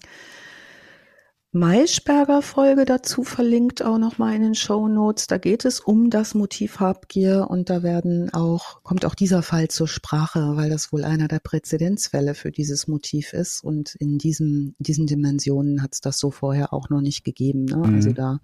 [1.53, 5.27] Maischberger Folge dazu verlinkt, auch nochmal in den Show Notes.
[5.27, 9.69] Da geht es um das Motiv Habgier und da werden auch, kommt auch dieser Fall
[9.69, 13.63] zur Sprache, weil das wohl einer der Präzedenzfälle für dieses Motiv ist.
[13.63, 17.63] Und in diesem, diesen Dimensionen hat es das so vorher auch noch nicht gegeben.
[17.63, 17.77] Ne?
[17.77, 17.95] Mhm.
[17.95, 18.39] Also da,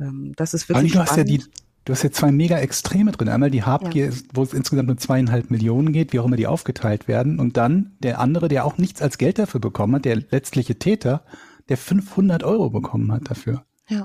[0.00, 1.62] ähm, das ist wirklich du hast ja die, spannend.
[1.84, 3.28] du hast ja zwei mega Extreme drin.
[3.28, 7.06] Einmal die Habgier, wo es insgesamt um zweieinhalb Millionen geht, wie auch immer die aufgeteilt
[7.06, 7.38] werden.
[7.38, 11.22] Und dann der andere, der auch nichts als Geld dafür bekommen hat, der letztliche Täter,
[11.68, 13.64] der 500 Euro bekommen hat dafür.
[13.88, 14.02] Ja.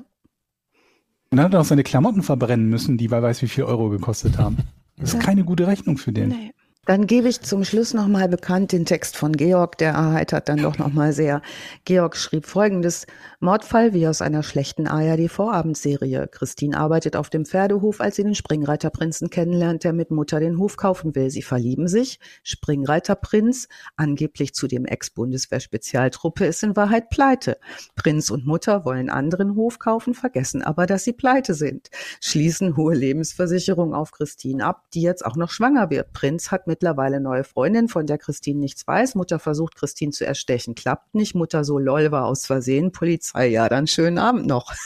[1.32, 3.89] Und dann hat er auch seine Klamotten verbrennen müssen, die wer weiß wie viel Euro
[3.89, 4.57] gekostet haben.
[4.97, 5.20] Das ist Ja.
[5.22, 6.30] keine gute Rechnung für den.
[6.30, 6.51] Nee.
[6.89, 10.79] Dann gebe ich zum Schluss nochmal bekannt den Text von Georg, der erheitert dann doch
[10.79, 11.43] nochmal sehr.
[11.85, 13.05] Georg schrieb folgendes.
[13.39, 16.27] Mordfall wie aus einer schlechten ARD-Vorabendserie.
[16.31, 20.77] Christine arbeitet auf dem Pferdehof, als sie den Springreiterprinzen kennenlernt, der mit Mutter den Hof
[20.77, 21.29] kaufen will.
[21.29, 22.19] Sie verlieben sich.
[22.41, 27.59] Springreiterprinz, angeblich zu dem Ex-Bundeswehr-Spezialtruppe, ist in Wahrheit pleite.
[27.95, 31.91] Prinz und Mutter wollen anderen Hof kaufen, vergessen aber, dass sie pleite sind.
[32.19, 36.13] Schließen hohe Lebensversicherung auf Christine ab, die jetzt auch noch schwanger wird.
[36.13, 39.15] Prinz hat mittlerweile neue Freundin, von der Christine nichts weiß.
[39.15, 41.36] Mutter versucht, Christine zu erstechen, klappt nicht.
[41.36, 42.93] Mutter so lol war aus Versehen.
[42.93, 44.73] Polizei, ja, dann schönen Abend noch.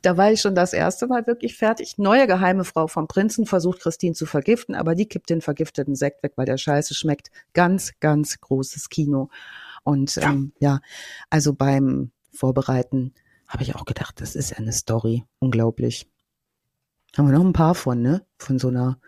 [0.00, 1.98] Da war ich schon das erste Mal wirklich fertig.
[1.98, 6.22] Neue geheime Frau vom Prinzen versucht, Christine zu vergiften, aber die kippt den vergifteten Sekt
[6.22, 7.30] weg, weil der scheiße schmeckt.
[7.52, 9.28] Ganz, ganz großes Kino.
[9.82, 10.80] Und ja, ähm, ja
[11.28, 13.12] also beim Vorbereiten
[13.46, 15.24] habe ich auch gedacht, das ist ja eine Story.
[15.40, 16.08] Unglaublich.
[17.14, 18.24] Haben wir noch ein paar von, ne?
[18.38, 18.98] Von so einer,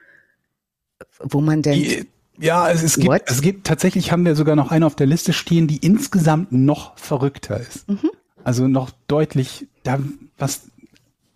[1.21, 2.07] wo man denkt.
[2.39, 5.33] Ja, es, es, gibt, es gibt tatsächlich haben wir sogar noch eine auf der Liste
[5.33, 7.89] stehen, die insgesamt noch verrückter ist.
[7.89, 8.11] Mhm.
[8.45, 9.99] Also noch deutlich, da
[10.37, 10.71] was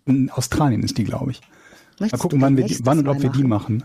[0.05, 1.41] in Australien ist die, glaube ich.
[1.99, 3.83] Möchtest mal gucken, wann, wir die, wann und ob wir die machen.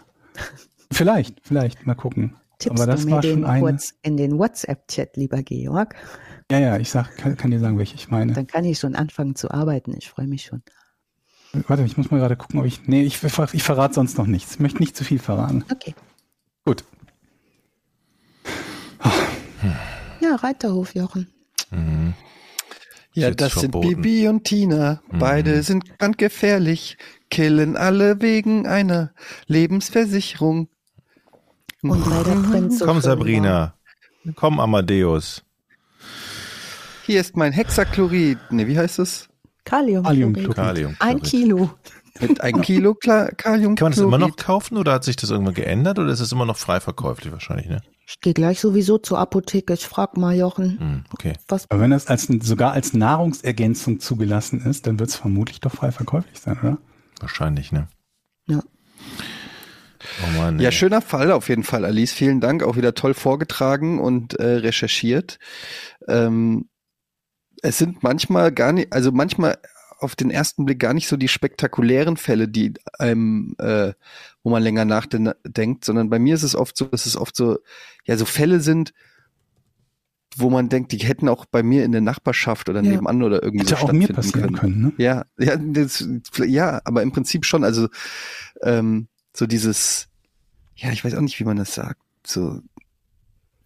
[0.93, 2.37] vielleicht, vielleicht, mal gucken.
[2.59, 3.79] Tippst Aber das du mir war den schon eine.
[4.03, 5.95] in den WhatsApp-Chat, lieber Georg.
[6.51, 8.33] Ja, ja, ich sag, kann, kann dir sagen, welche ich meine.
[8.33, 9.95] Dann kann ich schon anfangen zu arbeiten.
[9.97, 10.63] Ich freue mich schon.
[11.69, 12.87] Warte, ich muss mal gerade gucken, ob ich.
[12.87, 14.55] Nee, ich, ich verrate sonst noch nichts.
[14.55, 15.65] Ich möchte nicht zu viel verraten.
[15.71, 15.95] Okay.
[16.65, 16.85] Gut.
[20.21, 21.29] Ja, Reiterhof, Jochen.
[21.71, 22.15] Mhm.
[23.13, 23.89] Ja, das verboten.
[23.89, 25.01] sind Bibi und Tina.
[25.11, 25.19] Mhm.
[25.19, 26.99] Beide sind brandgefährlich,
[27.31, 29.13] killen alle wegen einer
[29.47, 30.69] Lebensversicherung.
[31.83, 33.75] Und weil der Prinz so Komm, Sabrina.
[34.25, 34.35] War.
[34.35, 35.45] Komm, Amadeus.
[37.05, 38.39] Hier ist mein Hexachlorid.
[38.51, 39.29] Ne, wie heißt es?
[39.67, 40.55] Kaliumchlorid.
[40.55, 41.71] Kalium ein Kilo.
[42.21, 43.39] Mit ein Kilo Kaliumchlorid.
[43.39, 46.33] Kann man das immer noch kaufen oder hat sich das irgendwann geändert oder ist es
[46.33, 47.83] immer noch frei verkäuflich wahrscheinlich, ne?
[48.09, 49.75] Ich gehe gleich sowieso zur Apotheke.
[49.75, 50.79] Ich frag mal Jochen.
[50.79, 51.33] Hm, okay.
[51.49, 55.73] Was Aber wenn das als, sogar als Nahrungsergänzung zugelassen ist, dann wird es vermutlich doch
[55.73, 56.79] frei verkäuflich sein, oder?
[57.21, 57.89] Wahrscheinlich, ne?
[58.47, 58.61] Ja.
[60.23, 62.13] Oh Mann, Ja, schöner Fall auf jeden Fall, Alice.
[62.13, 62.63] Vielen Dank.
[62.63, 65.39] Auch wieder toll vorgetragen und äh, recherchiert.
[66.07, 66.69] Ähm,
[67.63, 69.59] es sind manchmal gar nicht, also manchmal
[69.99, 73.95] auf den ersten Blick gar nicht so die spektakulären Fälle, die einem, äh,
[74.43, 77.59] wo man länger nachdenkt, sondern bei mir ist es oft so, dass es oft so,
[78.05, 78.93] ja, so Fälle sind,
[80.37, 82.91] wo man denkt, die hätten auch bei mir in der Nachbarschaft oder Ja.
[82.91, 84.93] nebenan oder irgendwie Hätte so auch mir passieren können, ne?
[84.99, 86.07] ja, ja, das,
[86.45, 87.65] ja, aber im Prinzip schon.
[87.65, 87.89] Also
[88.63, 90.09] ähm, so dieses,
[90.77, 92.61] ja, ich weiß auch nicht, wie man das sagt, so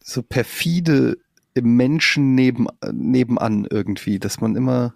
[0.02, 1.18] so perfide
[1.55, 4.94] im Menschen neben nebenan irgendwie, dass man immer,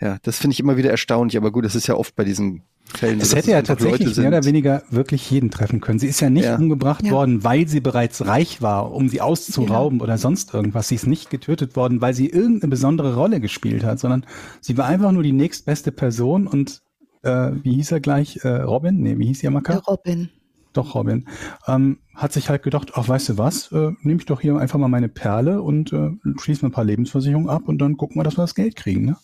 [0.00, 1.36] ja, das finde ich immer wieder erstaunlich.
[1.36, 3.18] Aber gut, das ist ja oft bei diesen Fällen.
[3.18, 5.98] Dass hätte ja tatsächlich mehr oder weniger wirklich jeden treffen können.
[5.98, 6.56] Sie ist ja nicht Ja.
[6.56, 7.12] umgebracht Ja.
[7.12, 10.88] worden, weil sie bereits reich war, um sie auszurauben oder sonst irgendwas.
[10.88, 14.24] Sie ist nicht getötet worden, weil sie irgendeine besondere Rolle gespielt hat, sondern
[14.60, 16.82] sie war einfach nur die nächstbeste Person und
[17.22, 18.38] äh, wie hieß er gleich?
[18.44, 19.00] Äh, Robin?
[19.02, 19.78] Nee, wie hieß Der Jamaka?
[19.78, 20.28] Robin.
[20.76, 21.26] Doch, Robin.
[21.66, 24.78] Ähm, hat sich halt gedacht, ach, weißt du was, äh, nehme ich doch hier einfach
[24.78, 28.24] mal meine Perle und äh, schließe mir ein paar Lebensversicherungen ab und dann gucken wir,
[28.24, 29.16] dass wir das Geld kriegen, ne?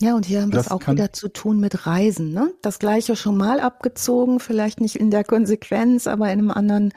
[0.00, 2.32] Ja, und hier haben wir es auch wieder zu tun mit Reisen.
[2.32, 2.52] Ne?
[2.62, 6.92] Das gleiche schon mal abgezogen, vielleicht nicht in der Konsequenz, aber in einem anderen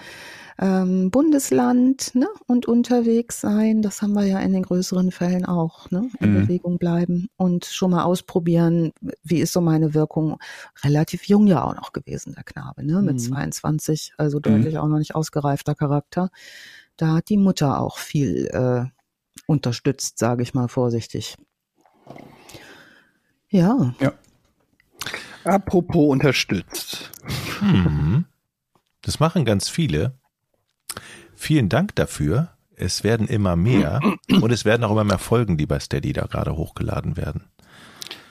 [0.59, 2.27] ähm, Bundesland ne?
[2.47, 3.81] und unterwegs sein.
[3.81, 5.91] Das haben wir ja in den größeren Fällen auch.
[5.91, 6.09] Ne?
[6.19, 6.41] In Mhm.
[6.41, 8.91] Bewegung bleiben und schon mal ausprobieren,
[9.23, 10.39] wie ist so meine Wirkung.
[10.84, 13.01] Relativ jung ja auch noch gewesen, der Knabe, ne?
[13.01, 13.19] mit Mhm.
[13.19, 16.29] 22, also deutlich auch noch nicht ausgereifter Charakter.
[16.97, 18.85] Da hat die Mutter auch viel äh,
[19.45, 21.35] unterstützt, sage ich mal vorsichtig.
[23.49, 23.93] Ja,
[25.43, 27.11] Apropos unterstützt.
[27.59, 28.25] Hm.
[29.01, 30.13] Das machen ganz viele.
[31.39, 32.49] Vielen Dank dafür.
[32.76, 34.01] Es werden immer mehr
[34.41, 37.45] und es werden auch immer mehr Folgen, die bei Steady da gerade hochgeladen werden.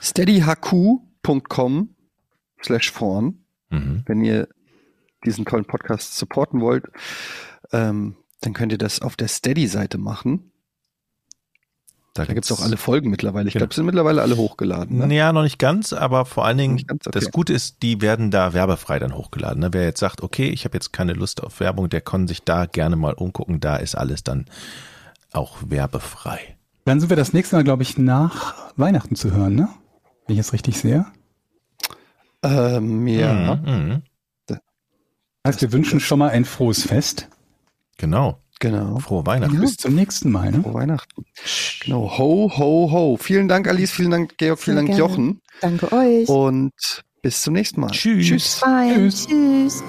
[0.01, 1.95] steadyhq.com
[2.63, 4.03] slash vorn, Mhm.
[4.05, 4.47] wenn ihr
[5.25, 6.85] diesen tollen Podcast supporten wollt,
[7.73, 10.51] ähm, dann könnt ihr das auf der Steady-Seite machen.
[12.25, 13.47] Da gibt's auch alle Folgen mittlerweile.
[13.47, 13.63] Ich Genau.
[13.65, 14.97] glaube, sind mittlerweile alle hochgeladen.
[15.07, 15.15] Ne?
[15.15, 17.19] Ja, noch nicht ganz, aber vor allen Dingen, ganz, okay.
[17.19, 19.59] das Gute ist, die werden da werbefrei dann hochgeladen.
[19.59, 19.69] Ne?
[19.71, 22.65] Wer jetzt sagt, okay, ich habe jetzt keine Lust auf Werbung, der kann sich da
[22.65, 23.59] gerne mal umgucken.
[23.59, 24.45] Da ist alles dann
[25.31, 26.39] auch werbefrei.
[26.85, 29.67] Dann sind wir das nächste Mal, glaube ich, nach Weihnachten zu hören, ne?
[30.25, 31.05] Wenn ich es richtig sehe.
[32.43, 34.01] Ähm, ja, Mhm, mhm.
[35.45, 37.29] Heißt, wir wünschen schon mal ein frohes Fest.
[37.97, 38.41] Genau.
[38.59, 38.99] Genau.
[38.99, 39.55] Frohe Weihnachten.
[39.55, 39.61] Ja.
[39.61, 40.61] Bis zum nächsten Mal, ne?
[40.61, 41.25] Frohe Weihnachten.
[41.83, 42.17] Genau.
[42.17, 43.17] Ho, ho, ho.
[43.17, 43.91] Vielen Dank, Alice.
[43.91, 44.59] Vielen Dank, Georg.
[44.59, 45.11] Vielen Sehr Dank, gerne.
[45.13, 45.41] Jochen.
[45.61, 46.27] danke euch.
[46.27, 46.73] Und
[47.21, 47.91] bis zum nächsten Mal.
[47.91, 48.27] Tschüss.
[48.27, 48.61] Tschüss.
[48.93, 49.27] Tschüss.
[49.27, 49.83] Tschüss.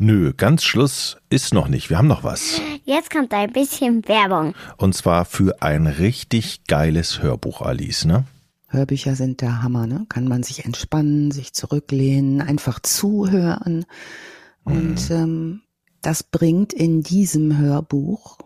[0.00, 1.90] Nö, ganz Schluss ist noch nicht.
[1.90, 2.60] Wir haben noch was.
[2.84, 4.54] Jetzt kommt ein bisschen Werbung.
[4.76, 8.24] Und zwar für ein richtig geiles Hörbuch, Alice, ne?
[8.68, 10.06] Hörbücher sind der Hammer, ne?
[10.08, 13.86] Kann man sich entspannen, sich zurücklehnen, einfach zuhören.
[14.62, 15.62] Und ähm,
[16.00, 18.38] das bringt in diesem Hörbuch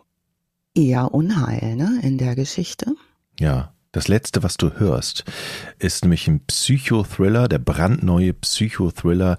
[0.74, 2.00] eher Unheil, ne?
[2.02, 2.94] In der Geschichte.
[3.38, 3.74] Ja.
[3.94, 5.24] Das letzte, was du hörst,
[5.78, 9.36] ist nämlich ein Psychothriller, der brandneue Psychothriller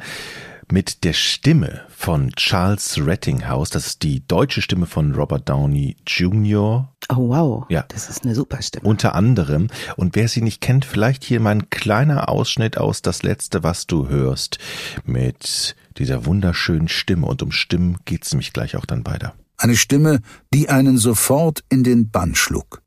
[0.72, 3.70] mit der Stimme von Charles Rettinghaus.
[3.70, 6.94] Das ist die deutsche Stimme von Robert Downey Jr.
[7.10, 7.86] Oh wow, Ja.
[7.90, 8.86] das ist eine super Stimme.
[8.88, 9.68] Unter anderem.
[9.98, 13.88] Und wer sie nicht kennt, vielleicht hier mal ein kleiner Ausschnitt aus das letzte, was
[13.88, 14.58] du hörst,
[15.06, 17.28] mit dieser wunderschönen Stimme.
[17.28, 19.34] Und um Stimmen geht's nämlich gleich auch dann weiter.
[19.58, 20.22] Eine Stimme,
[20.54, 22.82] die einen sofort in den Bann schlug.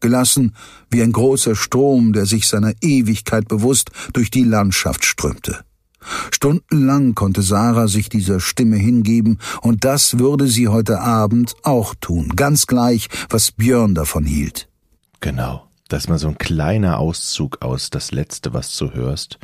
[0.00, 0.54] Gelassen
[0.88, 5.60] wie ein großer Strom, der sich seiner Ewigkeit bewusst durch die Landschaft strömte.
[6.30, 12.30] Stundenlang konnte Sarah sich dieser Stimme hingeben, und das würde sie heute Abend auch tun,
[12.36, 14.68] ganz gleich, was Björn davon hielt.
[15.20, 15.66] Genau.
[15.88, 19.40] Das ist mal so ein kleiner Auszug aus das letzte, was du hörst.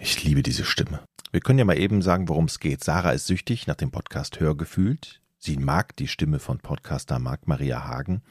[0.00, 0.98] Ich liebe diese Stimme.
[1.30, 2.82] Wir können ja mal eben sagen, worum es geht.
[2.82, 5.20] Sarah ist süchtig nach dem Podcast Hörgefühlt.
[5.38, 8.22] Sie mag die Stimme von Podcaster Marc Maria Hagen.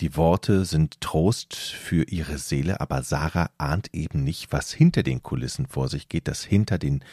[0.00, 5.22] Die Worte sind Trost für ihre Seele, aber Sarah ahnt eben nicht, was hinter den
[5.22, 7.04] Kulissen vor sich geht, dass hinter den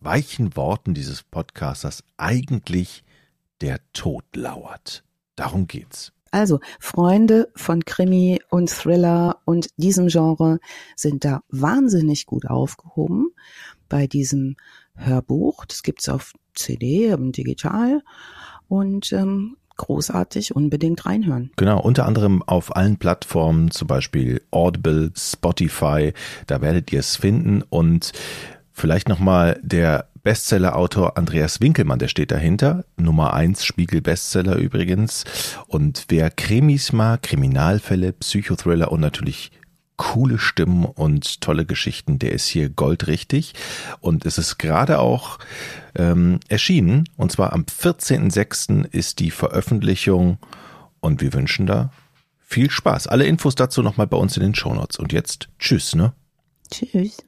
[0.00, 3.04] weichen Worten dieses Podcasters eigentlich
[3.60, 5.04] der Tod lauert.
[5.36, 6.12] Darum geht's.
[6.30, 10.60] Also, Freunde von Krimi und Thriller und diesem Genre
[10.96, 13.34] sind da wahnsinnig gut aufgehoben
[13.88, 14.56] bei diesem
[14.94, 15.64] Hörbuch.
[15.66, 18.02] Das gibt's auf CD, digital
[18.68, 21.50] und ähm, großartig, unbedingt reinhören.
[21.56, 26.12] Genau, unter anderem auf allen Plattformen, zum Beispiel Audible, Spotify,
[26.46, 28.12] da werdet ihr es finden und
[28.72, 32.84] vielleicht nochmal der Bestseller-Autor Andreas Winkelmann, der steht dahinter.
[32.98, 35.24] Nummer eins Spiegel-Bestseller übrigens.
[35.66, 39.50] Und wer Krimis mag, Kriminalfälle, Psychothriller und natürlich
[40.00, 43.52] coole Stimmen und tolle Geschichten, der ist hier goldrichtig.
[44.00, 45.38] Und es ist gerade auch
[45.94, 47.04] ähm, erschienen.
[47.18, 48.86] Und zwar am 14.06.
[48.90, 50.38] ist die Veröffentlichung.
[51.00, 51.92] Und wir wünschen da
[52.40, 53.08] viel Spaß.
[53.08, 54.98] Alle Infos dazu nochmal bei uns in den Shownotes.
[54.98, 56.14] Und jetzt tschüss, ne?
[56.70, 57.18] Tschüss.